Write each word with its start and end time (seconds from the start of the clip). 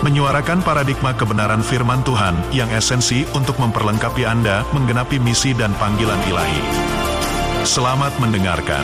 menyuarakan 0.00 0.64
paradigma 0.64 1.12
kebenaran 1.12 1.60
firman 1.60 2.00
Tuhan 2.08 2.32
yang 2.56 2.72
esensi 2.72 3.28
untuk 3.36 3.60
memperlengkapi 3.60 4.24
Anda 4.24 4.64
menggenapi 4.72 5.20
misi 5.20 5.52
dan 5.52 5.76
panggilan 5.76 6.16
ilahi. 6.24 6.62
Selamat 7.68 8.08
mendengarkan. 8.16 8.80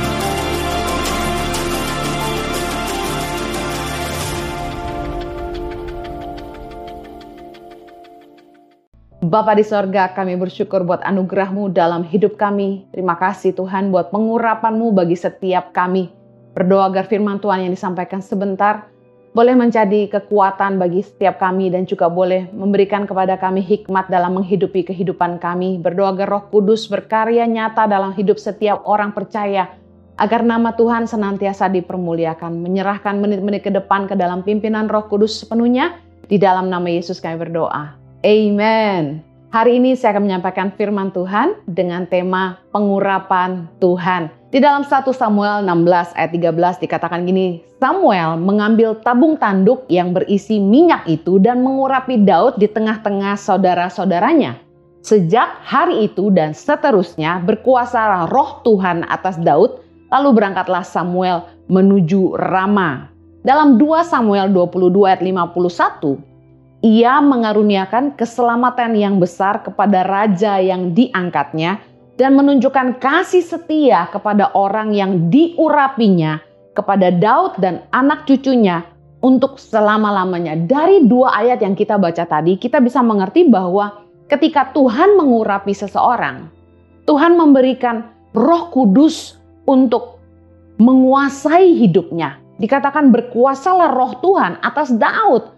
Bapa 9.27 9.57
di 9.57 9.65
sorga, 9.65 10.13
kami 10.13 10.37
bersyukur 10.37 10.85
buat 10.85 11.01
anugerahmu 11.01 11.73
dalam 11.73 12.05
hidup 12.05 12.37
kami. 12.37 12.87
Terima 12.93 13.17
kasih 13.17 13.57
Tuhan 13.57 13.89
buat 13.89 14.13
pengurapanmu 14.13 14.93
bagi 14.93 15.17
setiap 15.17 15.73
kami. 15.73 16.13
Berdoa 16.53 16.93
agar 16.93 17.09
firman 17.09 17.41
Tuhan 17.41 17.65
yang 17.67 17.73
disampaikan 17.73 18.21
sebentar 18.21 18.87
boleh 19.37 19.53
menjadi 19.53 20.09
kekuatan 20.09 20.81
bagi 20.81 21.05
setiap 21.05 21.37
kami 21.37 21.69
dan 21.69 21.85
juga 21.85 22.09
boleh 22.09 22.49
memberikan 22.57 23.05
kepada 23.05 23.37
kami 23.37 23.61
hikmat 23.61 24.09
dalam 24.09 24.41
menghidupi 24.41 24.81
kehidupan 24.89 25.37
kami. 25.37 25.77
Berdoa 25.77 26.17
agar 26.17 26.33
Roh 26.33 26.45
Kudus 26.49 26.89
berkarya 26.89 27.45
nyata 27.45 27.85
dalam 27.85 28.17
hidup 28.17 28.41
setiap 28.41 28.81
orang 28.89 29.13
percaya 29.13 29.77
agar 30.17 30.41
nama 30.41 30.73
Tuhan 30.73 31.05
senantiasa 31.05 31.69
dipermuliakan. 31.69 32.65
Menyerahkan 32.65 33.21
menit-menit 33.21 33.61
ke 33.61 33.69
depan 33.69 34.09
ke 34.09 34.17
dalam 34.17 34.41
pimpinan 34.41 34.89
Roh 34.89 35.05
Kudus 35.05 35.45
sepenuhnya 35.45 36.01
di 36.33 36.41
dalam 36.41 36.73
nama 36.73 36.89
Yesus 36.89 37.21
kami 37.21 37.37
berdoa. 37.37 37.93
Amen. 38.25 39.21
Hari 39.53 39.77
ini 39.77 40.01
saya 40.01 40.17
akan 40.17 40.33
menyampaikan 40.33 40.73
firman 40.81 41.13
Tuhan 41.13 41.61
dengan 41.69 42.09
tema 42.09 42.57
pengurapan 42.73 43.69
Tuhan. 43.85 44.46
Di 44.47 44.63
dalam 44.63 44.87
1 44.87 45.11
Samuel 45.11 45.67
16 45.67 46.15
ayat 46.15 46.31
13 46.31 46.79
dikatakan 46.87 47.27
gini, 47.27 47.67
Samuel 47.83 48.39
mengambil 48.39 48.95
tabung 49.03 49.35
tanduk 49.35 49.83
yang 49.91 50.15
berisi 50.15 50.63
minyak 50.63 51.03
itu 51.11 51.43
dan 51.43 51.67
mengurapi 51.67 52.23
Daud 52.23 52.55
di 52.55 52.71
tengah-tengah 52.71 53.35
saudara-saudaranya. 53.35 54.63
Sejak 55.03 55.51
hari 55.67 56.07
itu 56.07 56.31
dan 56.31 56.55
seterusnya 56.55 57.43
berkuasa 57.43 58.31
roh 58.31 58.63
Tuhan 58.63 59.03
atas 59.11 59.35
Daud, 59.43 59.83
lalu 60.15 60.39
berangkatlah 60.39 60.87
Samuel 60.87 61.43
menuju 61.67 62.39
Rama. 62.39 63.11
Dalam 63.43 63.83
2 63.83 64.07
Samuel 64.07 64.55
22 64.55 65.11
ayat 65.11 65.23
51, 65.27 66.23
ia 66.87 67.19
mengaruniakan 67.19 68.15
keselamatan 68.15 68.95
yang 68.95 69.19
besar 69.19 69.67
kepada 69.67 70.07
raja 70.07 70.63
yang 70.63 70.95
diangkatnya 70.95 71.83
dan 72.17 72.37
menunjukkan 72.37 72.97
kasih 73.01 73.45
setia 73.45 74.09
kepada 74.09 74.53
orang 74.57 74.93
yang 74.97 75.29
diurapinya 75.29 76.41
kepada 76.77 77.09
Daud 77.09 77.57
dan 77.57 77.89
anak 77.97 78.29
cucunya 78.29 78.85
untuk 79.25 79.57
selama-lamanya. 79.57 80.69
Dari 80.69 81.09
dua 81.09 81.33
ayat 81.33 81.65
yang 81.65 81.73
kita 81.73 81.97
baca 81.97 82.29
tadi, 82.29 82.61
kita 82.61 82.85
bisa 82.85 83.01
mengerti 83.01 83.49
bahwa 83.49 84.05
ketika 84.29 84.73
Tuhan 84.77 85.17
mengurapi 85.17 85.73
seseorang, 85.73 86.53
Tuhan 87.09 87.41
memberikan 87.41 88.13
Roh 88.37 88.69
Kudus 88.69 89.41
untuk 89.65 90.21
menguasai 90.77 91.73
hidupnya. 91.73 92.37
Dikatakan 92.61 93.09
berkuasalah 93.13 93.93
Roh 93.93 94.13
Tuhan 94.21 94.61
atas 94.61 94.93
Daud. 94.93 95.57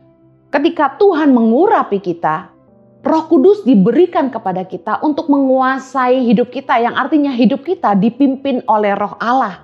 Ketika 0.49 0.97
Tuhan 0.97 1.35
mengurapi 1.35 2.01
kita, 2.01 2.51
Roh 2.99 3.25
Kudus 3.31 3.63
diberikan 3.63 4.27
kepada 4.27 4.67
kita 4.67 4.99
untuk 5.07 5.31
menguasai 5.31 6.19
hidup 6.27 6.51
kita, 6.51 6.83
yang 6.83 6.99
artinya 6.99 7.31
hidup 7.31 7.63
kita 7.63 7.95
dipimpin 7.95 8.67
oleh 8.67 8.99
Roh 8.99 9.15
Allah. 9.23 9.63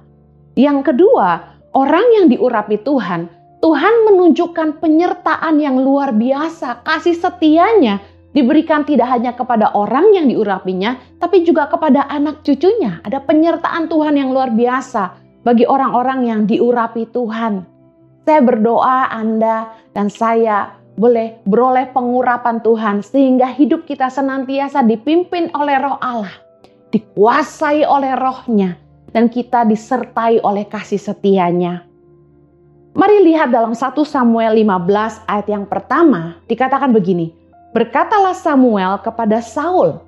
Yang 0.54 0.94
kedua, 0.94 1.58
orang 1.74 2.06
yang 2.14 2.26
diurapi 2.30 2.78
Tuhan, 2.86 3.26
Tuhan 3.58 3.94
menunjukkan 4.06 4.78
penyertaan 4.78 5.58
yang 5.58 5.82
luar 5.82 6.14
biasa, 6.14 6.86
kasih 6.86 7.18
setianya 7.18 7.98
diberikan 8.30 8.86
tidak 8.86 9.10
hanya 9.10 9.34
kepada 9.34 9.74
orang 9.74 10.14
yang 10.14 10.30
diurapinya, 10.30 11.18
tapi 11.18 11.42
juga 11.42 11.66
kepada 11.66 12.06
anak 12.06 12.46
cucunya. 12.46 13.02
Ada 13.02 13.18
penyertaan 13.22 13.90
Tuhan 13.90 14.14
yang 14.14 14.30
luar 14.30 14.54
biasa 14.54 15.16
bagi 15.42 15.66
orang-orang 15.66 16.20
yang 16.26 16.40
diurapi 16.46 17.10
Tuhan. 17.10 17.66
Saya 18.24 18.40
berdoa 18.46 19.10
Anda 19.10 19.74
dan 19.90 20.06
saya 20.06 20.83
boleh 20.94 21.42
beroleh 21.42 21.90
pengurapan 21.90 22.62
Tuhan 22.62 23.02
sehingga 23.02 23.50
hidup 23.50 23.86
kita 23.86 24.06
senantiasa 24.10 24.86
dipimpin 24.86 25.50
oleh 25.54 25.76
roh 25.82 25.98
Allah, 25.98 26.34
dikuasai 26.94 27.82
oleh 27.82 28.14
rohnya, 28.14 28.78
dan 29.10 29.26
kita 29.26 29.66
disertai 29.66 30.38
oleh 30.42 30.66
kasih 30.66 30.98
setianya. 30.98 31.86
Mari 32.94 33.26
lihat 33.26 33.50
dalam 33.50 33.74
1 33.74 33.90
Samuel 34.06 34.54
15 34.54 35.26
ayat 35.26 35.46
yang 35.50 35.66
pertama 35.66 36.38
dikatakan 36.46 36.94
begini, 36.94 37.34
Berkatalah 37.74 38.38
Samuel 38.38 39.02
kepada 39.02 39.42
Saul, 39.42 39.98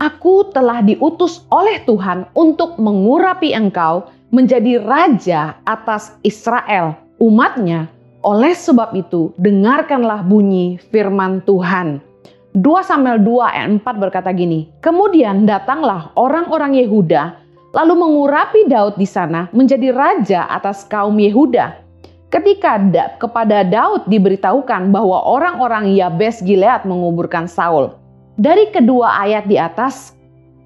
Aku 0.00 0.48
telah 0.48 0.80
diutus 0.80 1.44
oleh 1.52 1.84
Tuhan 1.84 2.24
untuk 2.32 2.80
mengurapi 2.80 3.52
engkau 3.52 4.08
menjadi 4.32 4.80
raja 4.80 5.60
atas 5.68 6.16
Israel, 6.24 6.96
umatnya, 7.20 7.92
oleh 8.20 8.52
sebab 8.52 8.92
itu, 8.92 9.32
dengarkanlah 9.40 10.20
bunyi 10.20 10.76
firman 10.92 11.40
Tuhan. 11.48 12.04
2 12.52 12.60
Samuel 12.84 13.22
2 13.24 13.48
ayat 13.48 13.68
4 13.80 13.96
berkata 13.96 14.28
gini, 14.36 14.68
Kemudian 14.84 15.48
datanglah 15.48 16.12
orang-orang 16.20 16.76
Yehuda, 16.76 17.40
lalu 17.72 17.94
mengurapi 17.96 18.68
Daud 18.68 19.00
di 19.00 19.08
sana 19.08 19.48
menjadi 19.56 19.88
raja 19.94 20.44
atas 20.52 20.84
kaum 20.84 21.16
Yehuda. 21.16 21.80
Ketika 22.28 22.76
da 22.78 23.16
kepada 23.16 23.64
Daud 23.64 24.04
diberitahukan 24.06 24.92
bahwa 24.92 25.24
orang-orang 25.24 25.90
Yabes 25.96 26.44
Gilead 26.44 26.84
menguburkan 26.84 27.48
Saul. 27.48 27.96
Dari 28.36 28.68
kedua 28.68 29.16
ayat 29.16 29.48
di 29.48 29.56
atas, 29.56 30.12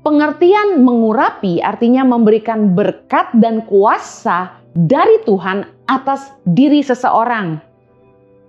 pengertian 0.03 0.83
mengurapi 0.83 1.63
artinya 1.63 2.03
memberikan 2.03 2.75
berkat 2.75 3.31
dan 3.39 3.63
kuasa 3.65 4.64
dari 4.75 5.23
Tuhan 5.23 5.87
atas 5.87 6.35
diri 6.43 6.83
seseorang. 6.83 7.63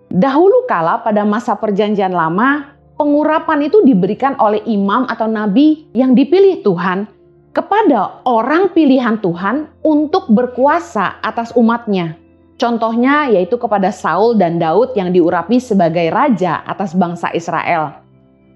Dahulu 0.10 0.66
kala 0.66 1.06
pada 1.06 1.22
masa 1.22 1.54
perjanjian 1.54 2.14
lama, 2.14 2.74
pengurapan 2.98 3.70
itu 3.70 3.86
diberikan 3.86 4.34
oleh 4.42 4.62
imam 4.66 5.06
atau 5.06 5.30
nabi 5.30 5.86
yang 5.94 6.18
dipilih 6.18 6.66
Tuhan 6.66 7.06
kepada 7.54 8.26
orang 8.28 8.74
pilihan 8.74 9.22
Tuhan 9.22 9.70
untuk 9.86 10.28
berkuasa 10.34 11.22
atas 11.22 11.54
umatnya. 11.56 12.18
Contohnya 12.56 13.28
yaitu 13.32 13.60
kepada 13.60 13.92
Saul 13.92 14.40
dan 14.40 14.58
Daud 14.58 14.96
yang 14.96 15.12
diurapi 15.12 15.60
sebagai 15.60 16.08
raja 16.08 16.64
atas 16.64 16.96
bangsa 16.96 17.32
Israel. 17.36 18.00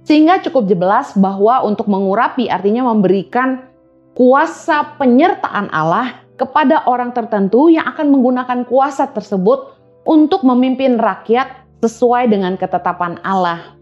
Sehingga 0.07 0.39
cukup 0.39 0.71
jelas 0.71 1.11
bahwa 1.19 1.67
untuk 1.67 1.91
mengurapi 1.91 2.47
artinya 2.47 2.87
memberikan 2.87 3.67
kuasa 4.15 4.95
penyertaan 4.95 5.67
Allah 5.75 6.28
kepada 6.39 6.87
orang 6.87 7.11
tertentu 7.11 7.67
yang 7.67 7.83
akan 7.83 8.07
menggunakan 8.07 8.63
kuasa 8.63 9.11
tersebut 9.11 9.75
untuk 10.07 10.47
memimpin 10.47 10.95
rakyat 10.95 11.67
sesuai 11.83 12.31
dengan 12.31 12.55
ketetapan 12.55 13.19
Allah. 13.21 13.75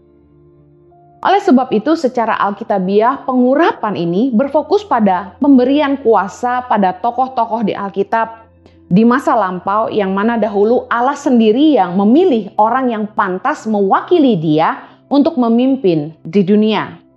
Oleh 1.18 1.42
sebab 1.42 1.74
itu, 1.74 1.98
secara 1.98 2.38
Alkitabiah, 2.38 3.26
pengurapan 3.26 3.98
ini 3.98 4.30
berfokus 4.30 4.86
pada 4.86 5.34
pemberian 5.42 5.98
kuasa 5.98 6.62
pada 6.66 6.94
tokoh-tokoh 6.94 7.66
di 7.66 7.74
Alkitab 7.74 8.46
di 8.88 9.02
masa 9.02 9.34
lampau 9.34 9.90
yang 9.90 10.14
mana 10.14 10.38
dahulu 10.40 10.86
Allah 10.88 11.18
sendiri 11.18 11.74
yang 11.74 11.98
memilih 11.98 12.54
orang 12.56 12.88
yang 12.94 13.04
pantas 13.04 13.66
mewakili 13.66 14.38
dia 14.38 14.86
untuk 15.10 15.36
memimpin 15.36 16.14
di 16.22 16.40
dunia. 16.46 17.07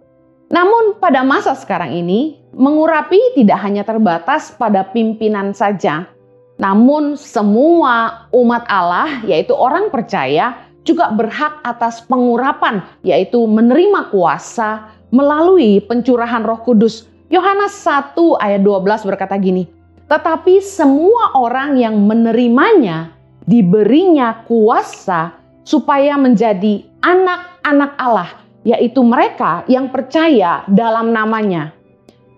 Namun 0.51 0.99
pada 0.99 1.23
masa 1.23 1.55
sekarang 1.55 1.95
ini, 1.95 2.35
mengurapi 2.51 3.39
tidak 3.39 3.63
hanya 3.63 3.87
terbatas 3.87 4.51
pada 4.51 4.83
pimpinan 4.83 5.55
saja, 5.55 6.11
namun 6.59 7.15
semua 7.15 8.27
umat 8.35 8.67
Allah, 8.67 9.23
yaitu 9.23 9.55
orang 9.55 9.87
percaya, 9.87 10.59
juga 10.83 11.09
berhak 11.09 11.57
atas 11.63 12.03
pengurapan, 12.03 12.83
yaitu 13.01 13.39
menerima 13.47 14.11
kuasa 14.11 14.91
melalui 15.09 15.79
pencurahan 15.81 16.43
roh 16.43 16.59
kudus. 16.61 17.07
Yohanes 17.31 17.71
1 17.87 18.13
ayat 18.43 18.61
12 18.61 19.07
berkata 19.07 19.39
gini, 19.39 19.65
Tetapi 20.11 20.59
semua 20.59 21.39
orang 21.39 21.79
yang 21.79 21.95
menerimanya 21.95 23.15
diberinya 23.47 24.43
kuasa 24.43 25.31
supaya 25.63 26.19
menjadi 26.19 26.83
anak-anak 26.99 27.91
Allah, 27.95 28.29
yaitu 28.63 29.01
mereka 29.01 29.65
yang 29.65 29.89
percaya 29.89 30.65
dalam 30.69 31.13
namanya. 31.13 31.73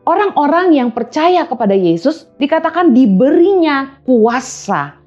orang-orang 0.03 0.75
yang 0.75 0.91
percaya 0.91 1.47
kepada 1.47 1.71
Yesus 1.71 2.27
dikatakan 2.35 2.91
diberinya 2.91 4.03
kuasa. 4.03 4.99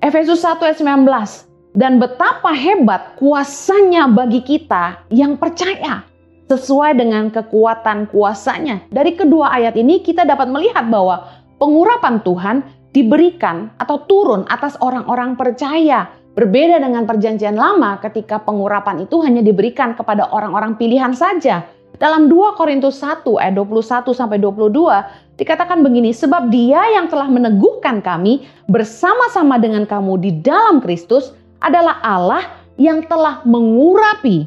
Efesus 0.00 0.40
1 0.40 0.56
ayat 0.64 0.80
19. 0.80 1.76
Dan 1.76 2.00
betapa 2.00 2.56
hebat 2.56 3.20
kuasanya 3.20 4.08
bagi 4.08 4.40
kita 4.40 5.04
yang 5.12 5.36
percaya 5.36 6.00
sesuai 6.48 6.96
dengan 6.96 7.28
kekuatan 7.28 8.08
kuasanya. 8.08 8.88
Dari 8.88 9.12
kedua 9.12 9.52
ayat 9.52 9.76
ini 9.76 10.00
kita 10.00 10.24
dapat 10.24 10.48
melihat 10.48 10.88
bahwa 10.88 11.28
pengurapan 11.60 12.24
Tuhan 12.24 12.56
diberikan 12.96 13.68
atau 13.76 14.00
turun 14.08 14.48
atas 14.48 14.80
orang-orang 14.80 15.36
percaya 15.36 16.08
Berbeda 16.36 16.76
dengan 16.84 17.08
perjanjian 17.08 17.56
lama 17.56 17.96
ketika 18.04 18.36
pengurapan 18.36 19.08
itu 19.08 19.24
hanya 19.24 19.40
diberikan 19.40 19.96
kepada 19.96 20.28
orang-orang 20.28 20.76
pilihan 20.76 21.16
saja. 21.16 21.64
Dalam 21.96 22.28
2 22.28 22.60
Korintus 22.60 23.00
1 23.00 23.24
ayat 23.40 23.56
21 23.56 24.12
sampai 24.12 24.36
22 24.36 25.40
dikatakan 25.40 25.80
begini, 25.80 26.12
sebab 26.12 26.52
dia 26.52 26.84
yang 26.92 27.08
telah 27.08 27.24
meneguhkan 27.32 28.04
kami 28.04 28.44
bersama-sama 28.68 29.56
dengan 29.56 29.88
kamu 29.88 30.20
di 30.20 30.30
dalam 30.44 30.84
Kristus 30.84 31.32
adalah 31.64 32.04
Allah 32.04 32.44
yang 32.76 33.00
telah 33.08 33.40
mengurapi 33.48 34.44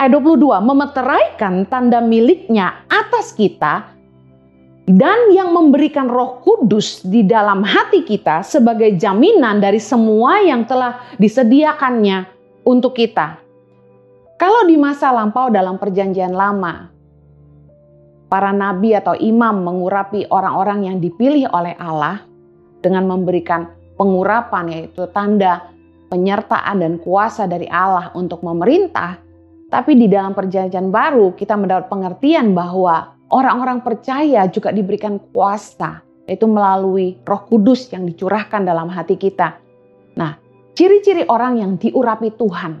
ayat 0.00 0.12
22 0.12 0.40
memeteraikan 0.60 1.68
tanda 1.68 2.00
miliknya 2.00 2.80
atas 2.88 3.32
kita 3.36 3.95
dan 4.86 5.34
yang 5.34 5.50
memberikan 5.50 6.06
Roh 6.06 6.38
Kudus 6.46 7.02
di 7.02 7.26
dalam 7.26 7.66
hati 7.66 8.06
kita 8.06 8.46
sebagai 8.46 8.94
jaminan 8.94 9.58
dari 9.58 9.82
semua 9.82 10.38
yang 10.38 10.62
telah 10.62 11.02
disediakannya 11.18 12.30
untuk 12.62 12.94
kita. 12.94 13.42
Kalau 14.38 14.62
di 14.62 14.78
masa 14.78 15.10
lampau 15.10 15.50
dalam 15.50 15.74
Perjanjian 15.82 16.30
Lama, 16.30 16.86
para 18.30 18.54
nabi 18.54 18.94
atau 18.94 19.18
imam 19.18 19.66
mengurapi 19.66 20.30
orang-orang 20.30 20.86
yang 20.86 20.96
dipilih 21.02 21.50
oleh 21.50 21.74
Allah 21.82 22.22
dengan 22.78 23.10
memberikan 23.10 23.66
pengurapan, 23.98 24.70
yaitu 24.70 25.10
tanda 25.10 25.66
penyertaan 26.14 26.78
dan 26.78 26.94
kuasa 27.02 27.50
dari 27.50 27.66
Allah 27.66 28.14
untuk 28.14 28.46
memerintah. 28.46 29.18
Tapi 29.66 29.98
di 29.98 30.06
dalam 30.06 30.30
Perjanjian 30.30 30.94
Baru, 30.94 31.34
kita 31.34 31.58
mendapat 31.58 31.90
pengertian 31.90 32.54
bahwa 32.54 33.15
Orang-orang 33.26 33.82
percaya 33.82 34.46
juga 34.46 34.70
diberikan 34.70 35.18
kuasa, 35.34 35.98
yaitu 36.30 36.46
melalui 36.46 37.18
Roh 37.26 37.42
Kudus 37.50 37.90
yang 37.90 38.06
dicurahkan 38.06 38.62
dalam 38.62 38.86
hati 38.86 39.18
kita. 39.18 39.58
Nah, 40.14 40.38
ciri-ciri 40.78 41.26
orang 41.26 41.58
yang 41.58 41.72
diurapi 41.74 42.30
Tuhan 42.38 42.78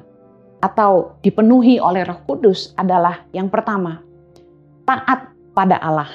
atau 0.62 1.18
dipenuhi 1.22 1.82
oleh 1.82 2.06
Roh 2.06 2.22
Kudus 2.30 2.74
adalah 2.78 3.26
yang 3.34 3.50
pertama, 3.50 4.02
taat 4.86 5.34
pada 5.50 5.82
Allah. 5.82 6.10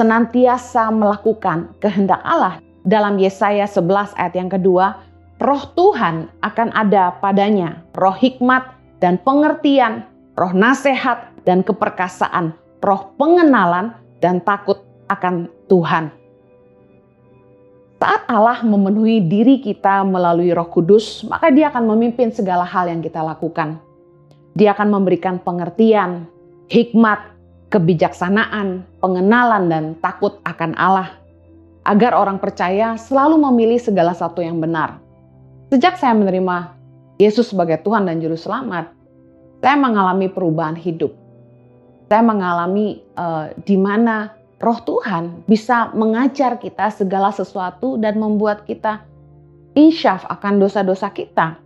Senantiasa 0.00 0.88
melakukan 0.90 1.74
kehendak 1.78 2.24
Allah. 2.24 2.58
Dalam 2.84 3.16
Yesaya 3.16 3.64
11 3.64 4.12
ayat 4.20 4.34
yang 4.36 4.52
kedua, 4.52 5.00
roh 5.40 5.64
Tuhan 5.72 6.28
akan 6.44 6.68
ada 6.76 7.16
padanya, 7.16 7.80
roh 7.96 8.12
hikmat 8.12 8.60
dan 9.00 9.16
pengertian, 9.24 10.04
roh 10.36 10.52
nasihat 10.52 11.33
dan 11.44 11.60
keperkasaan, 11.64 12.56
roh 12.80 13.12
pengenalan 13.16 13.96
dan 14.20 14.40
takut 14.40 14.80
akan 15.08 15.48
Tuhan. 15.68 16.12
Saat 18.04 18.28
Allah 18.28 18.60
memenuhi 18.60 19.24
diri 19.24 19.64
kita 19.64 20.04
melalui 20.04 20.52
Roh 20.52 20.68
Kudus, 20.68 21.24
maka 21.24 21.48
Dia 21.48 21.72
akan 21.72 21.88
memimpin 21.96 22.28
segala 22.28 22.60
hal 22.68 22.92
yang 22.92 23.00
kita 23.00 23.24
lakukan. 23.24 23.80
Dia 24.52 24.76
akan 24.76 24.92
memberikan 24.92 25.40
pengertian, 25.40 26.28
hikmat, 26.68 27.32
kebijaksanaan, 27.72 28.84
pengenalan, 29.00 29.72
dan 29.72 29.84
takut 30.04 30.36
akan 30.44 30.76
Allah, 30.76 31.16
agar 31.88 32.12
orang 32.12 32.36
percaya 32.36 32.92
selalu 33.00 33.40
memilih 33.40 33.80
segala 33.80 34.12
satu 34.12 34.44
yang 34.44 34.60
benar. 34.60 35.00
Sejak 35.72 35.96
saya 35.96 36.12
menerima 36.12 36.76
Yesus 37.16 37.56
sebagai 37.56 37.80
Tuhan 37.80 38.04
dan 38.04 38.20
Juru 38.20 38.36
Selamat, 38.36 38.92
saya 39.64 39.80
mengalami 39.80 40.28
perubahan 40.28 40.76
hidup 40.76 41.23
saya 42.14 42.22
mengalami 42.22 43.02
uh, 43.18 43.50
di 43.66 43.74
mana 43.74 44.30
Roh 44.62 44.78
Tuhan 44.86 45.42
bisa 45.50 45.90
mengajar 45.98 46.62
kita 46.62 46.86
segala 46.94 47.34
sesuatu 47.34 47.98
dan 47.98 48.22
membuat 48.22 48.62
kita 48.70 49.02
insyaf 49.74 50.22
akan 50.30 50.62
dosa-dosa 50.62 51.10
kita. 51.10 51.58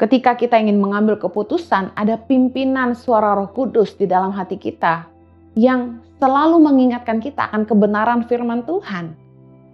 Ketika 0.00 0.32
kita 0.32 0.56
ingin 0.56 0.80
mengambil 0.80 1.20
keputusan, 1.20 1.92
ada 1.92 2.16
pimpinan 2.24 2.96
suara 2.96 3.36
Roh 3.36 3.52
Kudus 3.52 3.92
di 4.00 4.08
dalam 4.08 4.32
hati 4.32 4.56
kita 4.56 5.04
yang 5.60 6.00
selalu 6.16 6.56
mengingatkan 6.64 7.20
kita 7.20 7.52
akan 7.52 7.68
kebenaran 7.68 8.24
firman 8.24 8.64
Tuhan. 8.64 9.12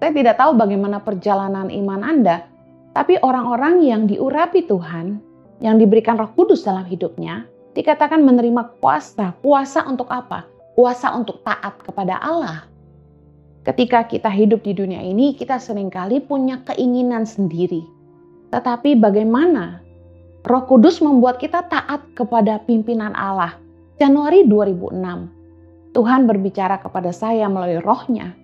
Saya 0.03 0.11
tidak 0.19 0.35
tahu 0.43 0.59
bagaimana 0.59 0.99
perjalanan 0.99 1.71
iman 1.71 2.03
Anda, 2.03 2.43
tapi 2.91 3.23
orang-orang 3.23 3.87
yang 3.87 4.11
diurapi 4.11 4.67
Tuhan, 4.67 5.23
yang 5.63 5.79
diberikan 5.79 6.19
Roh 6.19 6.35
Kudus 6.35 6.67
dalam 6.67 6.83
hidupnya, 6.91 7.47
dikatakan 7.79 8.27
menerima 8.27 8.83
kuasa. 8.83 9.39
Kuasa 9.39 9.87
untuk 9.87 10.11
apa? 10.11 10.43
Kuasa 10.75 11.15
untuk 11.15 11.47
taat 11.47 11.79
kepada 11.87 12.19
Allah. 12.19 12.67
Ketika 13.63 14.03
kita 14.03 14.27
hidup 14.27 14.67
di 14.67 14.75
dunia 14.75 14.99
ini, 14.99 15.39
kita 15.39 15.63
sering 15.63 15.87
kali 15.87 16.19
punya 16.19 16.59
keinginan 16.67 17.23
sendiri. 17.23 17.87
Tetapi 18.51 18.99
bagaimana 18.99 19.79
Roh 20.43 20.65
Kudus 20.67 20.99
membuat 20.99 21.39
kita 21.39 21.71
taat 21.71 22.03
kepada 22.19 22.59
pimpinan 22.67 23.15
Allah? 23.15 23.55
Januari 23.99 24.47
2006, 24.47 25.95
Tuhan 25.95 26.31
berbicara 26.31 26.79
kepada 26.79 27.11
saya 27.11 27.51
melalui 27.51 27.83
rohnya. 27.83 28.35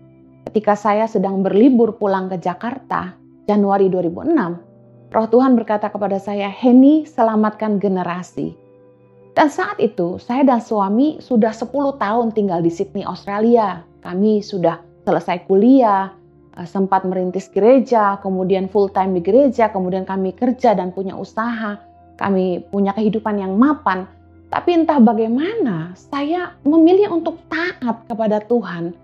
Ketika 0.50 0.76
saya 0.76 1.06
sedang 1.08 1.40
berlibur 1.40 1.96
pulang 1.96 2.28
ke 2.28 2.36
Jakarta, 2.38 3.16
Januari 3.48 3.88
2006, 3.88 5.14
Roh 5.14 5.28
Tuhan 5.30 5.54
berkata 5.54 5.88
kepada 5.88 6.18
saya, 6.18 6.50
Heni 6.50 7.06
selamatkan 7.06 7.78
generasi. 7.78 8.63
Dan 9.34 9.50
saat 9.50 9.82
itu 9.82 10.22
saya 10.22 10.46
dan 10.46 10.62
suami 10.62 11.18
sudah 11.18 11.50
10 11.50 11.98
tahun 11.98 12.30
tinggal 12.30 12.62
di 12.62 12.70
Sydney, 12.70 13.02
Australia. 13.02 13.82
Kami 13.98 14.38
sudah 14.38 14.78
selesai 15.02 15.42
kuliah, 15.50 16.14
eh, 16.54 16.66
sempat 16.70 17.02
merintis 17.02 17.50
gereja, 17.50 18.22
kemudian 18.22 18.70
full 18.70 18.86
time 18.94 19.18
di 19.18 19.22
gereja, 19.26 19.74
kemudian 19.74 20.06
kami 20.06 20.30
kerja 20.38 20.78
dan 20.78 20.94
punya 20.94 21.18
usaha. 21.18 21.82
Kami 22.14 22.70
punya 22.70 22.94
kehidupan 22.94 23.42
yang 23.42 23.58
mapan. 23.58 24.06
Tapi 24.54 24.70
entah 24.70 25.02
bagaimana 25.02 25.98
saya 25.98 26.54
memilih 26.62 27.10
untuk 27.10 27.42
taat 27.50 28.06
kepada 28.06 28.38
Tuhan. 28.38 28.94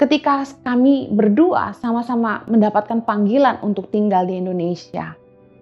Ketika 0.00 0.40
kami 0.64 1.12
berdua 1.12 1.76
sama-sama 1.76 2.48
mendapatkan 2.48 3.04
panggilan 3.04 3.60
untuk 3.60 3.92
tinggal 3.92 4.24
di 4.24 4.40
Indonesia. 4.40 5.12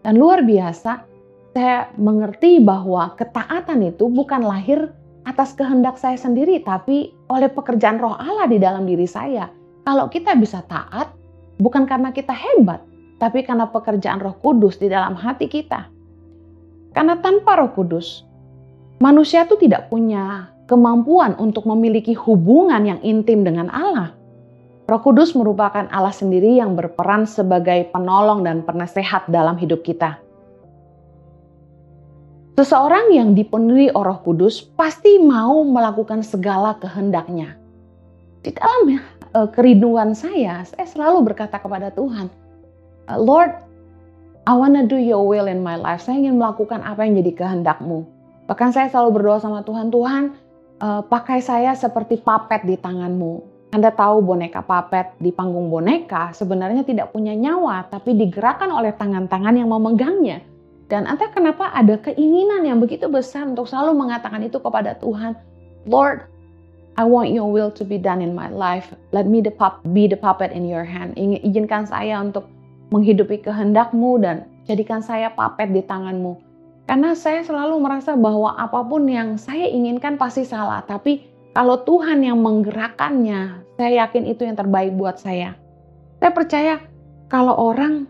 Dan 0.06 0.22
luar 0.22 0.46
biasa, 0.46 1.11
saya 1.52 1.92
mengerti 2.00 2.64
bahwa 2.64 3.12
ketaatan 3.20 3.84
itu 3.84 4.08
bukan 4.08 4.40
lahir 4.40 4.92
atas 5.28 5.52
kehendak 5.52 6.00
saya 6.00 6.16
sendiri, 6.16 6.64
tapi 6.64 7.12
oleh 7.28 7.52
pekerjaan 7.52 8.00
roh 8.00 8.16
Allah 8.16 8.48
di 8.48 8.58
dalam 8.58 8.88
diri 8.88 9.06
saya. 9.06 9.52
Kalau 9.84 10.08
kita 10.08 10.34
bisa 10.34 10.64
taat, 10.66 11.12
bukan 11.60 11.84
karena 11.84 12.10
kita 12.10 12.32
hebat, 12.32 12.80
tapi 13.20 13.44
karena 13.44 13.68
pekerjaan 13.68 14.18
roh 14.18 14.34
kudus 14.40 14.80
di 14.80 14.88
dalam 14.88 15.14
hati 15.14 15.46
kita. 15.46 15.86
Karena 16.96 17.20
tanpa 17.20 17.60
roh 17.60 17.70
kudus, 17.70 18.24
manusia 18.98 19.44
itu 19.44 19.60
tidak 19.60 19.92
punya 19.92 20.50
kemampuan 20.66 21.36
untuk 21.36 21.68
memiliki 21.68 22.16
hubungan 22.16 22.80
yang 22.82 23.00
intim 23.04 23.44
dengan 23.44 23.68
Allah. 23.68 24.16
Roh 24.82 25.00
Kudus 25.00 25.32
merupakan 25.38 25.86
Allah 25.88 26.12
sendiri 26.12 26.58
yang 26.58 26.74
berperan 26.74 27.24
sebagai 27.24 27.88
penolong 27.94 28.42
dan 28.42 28.66
penasehat 28.66 29.30
dalam 29.30 29.54
hidup 29.56 29.86
kita. 29.86 30.18
Seseorang 32.52 33.16
yang 33.16 33.32
dipenuhi 33.32 33.88
Roh 33.96 34.20
Kudus 34.20 34.60
pasti 34.60 35.16
mau 35.16 35.64
melakukan 35.64 36.20
segala 36.20 36.76
kehendaknya. 36.76 37.56
Di 38.44 38.52
dalam 38.52 39.00
uh, 39.32 39.48
kerinduan 39.48 40.12
saya, 40.12 40.60
saya 40.68 40.84
selalu 40.84 41.32
berkata 41.32 41.56
kepada 41.56 41.88
Tuhan, 41.96 42.28
uh, 43.08 43.16
Lord, 43.16 43.56
I 44.44 44.52
wanna 44.52 44.84
do 44.84 45.00
your 45.00 45.24
will 45.24 45.48
in 45.48 45.64
my 45.64 45.80
life. 45.80 46.04
Saya 46.04 46.20
ingin 46.20 46.36
melakukan 46.36 46.84
apa 46.84 47.08
yang 47.08 47.24
jadi 47.24 47.32
kehendakmu. 47.40 48.04
Bahkan 48.44 48.76
saya 48.76 48.92
selalu 48.92 49.16
berdoa 49.16 49.40
sama 49.40 49.64
Tuhan, 49.64 49.88
Tuhan, 49.88 50.22
uh, 50.84 51.00
pakai 51.08 51.40
saya 51.40 51.72
seperti 51.72 52.20
papet 52.20 52.68
di 52.68 52.76
tanganmu. 52.76 53.48
Anda 53.72 53.88
tahu 53.96 54.20
boneka 54.20 54.60
papet 54.60 55.16
di 55.16 55.32
panggung 55.32 55.72
boneka 55.72 56.36
sebenarnya 56.36 56.84
tidak 56.84 57.16
punya 57.16 57.32
nyawa, 57.32 57.88
tapi 57.88 58.12
digerakkan 58.12 58.68
oleh 58.68 58.92
tangan-tangan 58.92 59.56
yang 59.56 59.72
memegangnya. 59.72 60.51
Dan 60.92 61.08
entah 61.08 61.32
kenapa 61.32 61.72
ada 61.72 61.96
keinginan 61.96 62.68
yang 62.68 62.76
begitu 62.76 63.08
besar 63.08 63.48
untuk 63.48 63.64
selalu 63.64 63.96
mengatakan 63.96 64.44
itu 64.44 64.60
kepada 64.60 64.92
Tuhan. 65.00 65.32
Lord, 65.88 66.28
I 67.00 67.08
want 67.08 67.32
your 67.32 67.48
will 67.48 67.72
to 67.72 67.88
be 67.88 67.96
done 67.96 68.20
in 68.20 68.36
my 68.36 68.52
life. 68.52 68.92
Let 69.16 69.24
me 69.24 69.40
the 69.40 69.48
pup, 69.48 69.80
be 69.96 70.04
the 70.04 70.20
puppet 70.20 70.52
in 70.52 70.68
your 70.68 70.84
hand. 70.84 71.16
Izinkan 71.16 71.88
saya 71.88 72.20
untuk 72.20 72.44
menghidupi 72.92 73.40
kehendakmu 73.40 74.20
dan 74.20 74.44
jadikan 74.68 75.00
saya 75.00 75.32
puppet 75.32 75.72
di 75.72 75.80
tanganmu. 75.80 76.36
Karena 76.84 77.16
saya 77.16 77.40
selalu 77.40 77.80
merasa 77.80 78.12
bahwa 78.12 78.52
apa 78.60 78.84
pun 78.84 79.08
yang 79.08 79.40
saya 79.40 79.64
inginkan 79.72 80.20
pasti 80.20 80.44
salah, 80.44 80.84
tapi 80.84 81.24
kalau 81.56 81.80
Tuhan 81.88 82.20
yang 82.20 82.36
menggerakkannya, 82.44 83.64
saya 83.80 84.04
yakin 84.04 84.28
itu 84.28 84.44
yang 84.44 84.60
terbaik 84.60 84.92
buat 85.00 85.16
saya. 85.16 85.56
Saya 86.20 86.32
percaya 86.36 86.74
kalau 87.32 87.56
orang 87.56 88.04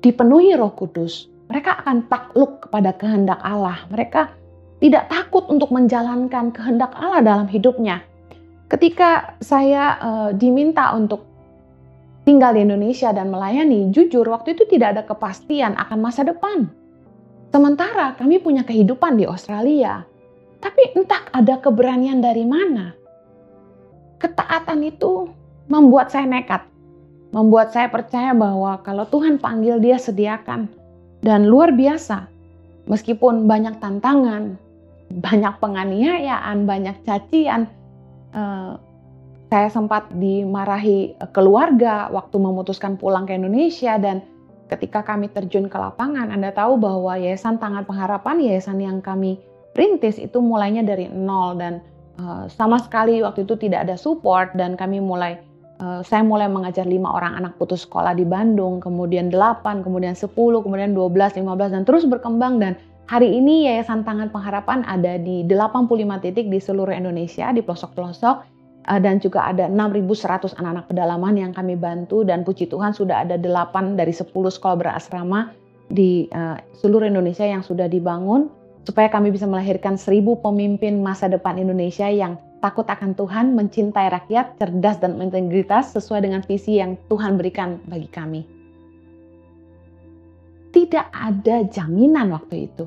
dipenuhi 0.00 0.56
Roh 0.56 0.72
Kudus, 0.72 1.28
mereka 1.52 1.84
akan 1.84 2.08
takluk 2.08 2.64
kepada 2.64 2.96
kehendak 2.96 3.36
Allah. 3.44 3.84
Mereka 3.92 4.32
tidak 4.80 5.12
takut 5.12 5.44
untuk 5.52 5.68
menjalankan 5.68 6.48
kehendak 6.48 6.96
Allah 6.96 7.20
dalam 7.20 7.44
hidupnya. 7.44 8.00
Ketika 8.72 9.36
saya 9.44 10.00
uh, 10.00 10.30
diminta 10.32 10.96
untuk 10.96 11.28
tinggal 12.24 12.56
di 12.56 12.64
Indonesia 12.64 13.12
dan 13.12 13.28
melayani, 13.28 13.92
jujur 13.92 14.24
waktu 14.32 14.56
itu 14.56 14.64
tidak 14.64 14.96
ada 14.96 15.02
kepastian 15.04 15.76
akan 15.76 15.98
masa 16.00 16.24
depan. 16.24 16.72
Sementara 17.52 18.16
kami 18.16 18.40
punya 18.40 18.64
kehidupan 18.64 19.20
di 19.20 19.28
Australia, 19.28 20.08
tapi 20.56 20.96
entah 20.96 21.28
ada 21.36 21.60
keberanian 21.60 22.24
dari 22.24 22.48
mana. 22.48 22.96
Ketaatan 24.16 24.80
itu 24.88 25.28
membuat 25.68 26.08
saya 26.08 26.24
nekat, 26.24 26.64
membuat 27.28 27.76
saya 27.76 27.92
percaya 27.92 28.32
bahwa 28.32 28.80
kalau 28.80 29.04
Tuhan 29.04 29.36
panggil 29.36 29.84
dia 29.84 30.00
sediakan. 30.00 30.81
Dan 31.22 31.46
luar 31.46 31.70
biasa, 31.70 32.26
meskipun 32.90 33.46
banyak 33.46 33.78
tantangan, 33.78 34.58
banyak 35.10 35.54
penganiayaan, 35.62 36.66
banyak 36.66 36.98
cacian, 37.06 37.70
eh, 38.34 38.74
saya 39.52 39.68
sempat 39.68 40.08
dimarahi 40.16 41.14
keluarga 41.36 42.08
waktu 42.08 42.40
memutuskan 42.40 42.96
pulang 42.96 43.28
ke 43.28 43.36
Indonesia 43.36 44.00
dan 44.00 44.24
ketika 44.72 45.04
kami 45.04 45.28
terjun 45.28 45.68
ke 45.68 45.76
lapangan, 45.76 46.32
Anda 46.32 46.56
tahu 46.56 46.80
bahwa 46.80 47.20
Yayasan 47.20 47.60
Tangan 47.60 47.84
Pengharapan, 47.84 48.40
yayasan 48.40 48.80
yang 48.80 49.04
kami 49.04 49.36
rintis 49.76 50.16
itu 50.16 50.40
mulainya 50.40 50.80
dari 50.80 51.12
nol 51.12 51.60
dan 51.60 51.84
uh, 52.16 52.48
sama 52.48 52.80
sekali 52.80 53.20
waktu 53.20 53.44
itu 53.44 53.56
tidak 53.60 53.84
ada 53.84 53.96
support 54.00 54.56
dan 54.56 54.72
kami 54.72 55.04
mulai 55.04 55.36
saya 56.06 56.22
mulai 56.22 56.46
mengajar 56.46 56.86
lima 56.86 57.10
orang 57.10 57.42
anak 57.42 57.58
putus 57.58 57.82
sekolah 57.82 58.14
di 58.14 58.22
Bandung, 58.22 58.78
kemudian 58.78 59.34
delapan, 59.34 59.82
kemudian 59.82 60.14
sepuluh, 60.14 60.62
kemudian 60.62 60.94
dua 60.94 61.10
belas, 61.10 61.34
lima 61.34 61.58
belas 61.58 61.74
dan 61.74 61.82
terus 61.82 62.06
berkembang. 62.06 62.62
Dan 62.62 62.78
hari 63.10 63.34
ini 63.34 63.66
Yayasan 63.66 64.06
Tangan 64.06 64.30
Pengharapan 64.30 64.86
ada 64.86 65.18
di 65.18 65.42
85 65.42 66.22
titik 66.22 66.46
di 66.46 66.62
seluruh 66.62 66.94
Indonesia 66.94 67.50
di 67.50 67.60
pelosok-pelosok 67.66 68.52
Eh, 68.82 68.98
dan 68.98 69.22
juga 69.22 69.46
ada 69.46 69.70
6.100 69.70 70.58
anak-anak 70.58 70.90
pedalaman 70.90 71.34
yang 71.38 71.52
kami 71.54 71.78
bantu. 71.78 72.26
Dan 72.26 72.42
puji 72.42 72.66
Tuhan 72.66 72.90
sudah 72.90 73.22
ada 73.22 73.38
8 73.38 73.94
dari 73.94 74.10
10 74.10 74.26
sekolah 74.34 74.74
berasrama 74.74 75.54
di 75.92 76.26
uh, 76.32 76.56
seluruh 76.80 77.06
Indonesia 77.06 77.46
yang 77.46 77.62
sudah 77.62 77.86
dibangun. 77.86 78.50
Supaya 78.82 79.06
kami 79.06 79.30
bisa 79.30 79.46
melahirkan 79.46 79.94
1000 79.94 80.18
pemimpin 80.42 80.98
masa 80.98 81.30
depan 81.30 81.62
Indonesia 81.62 82.10
yang 82.10 82.34
takut 82.62 82.86
akan 82.86 83.18
Tuhan, 83.18 83.58
mencintai 83.58 84.08
rakyat, 84.08 84.56
cerdas 84.56 85.02
dan 85.02 85.18
integritas 85.18 85.92
sesuai 85.92 86.22
dengan 86.22 86.40
visi 86.46 86.78
yang 86.78 86.94
Tuhan 87.10 87.34
berikan 87.36 87.82
bagi 87.90 88.06
kami. 88.06 88.46
Tidak 90.72 91.06
ada 91.12 91.66
jaminan 91.68 92.32
waktu 92.32 92.70
itu. 92.70 92.86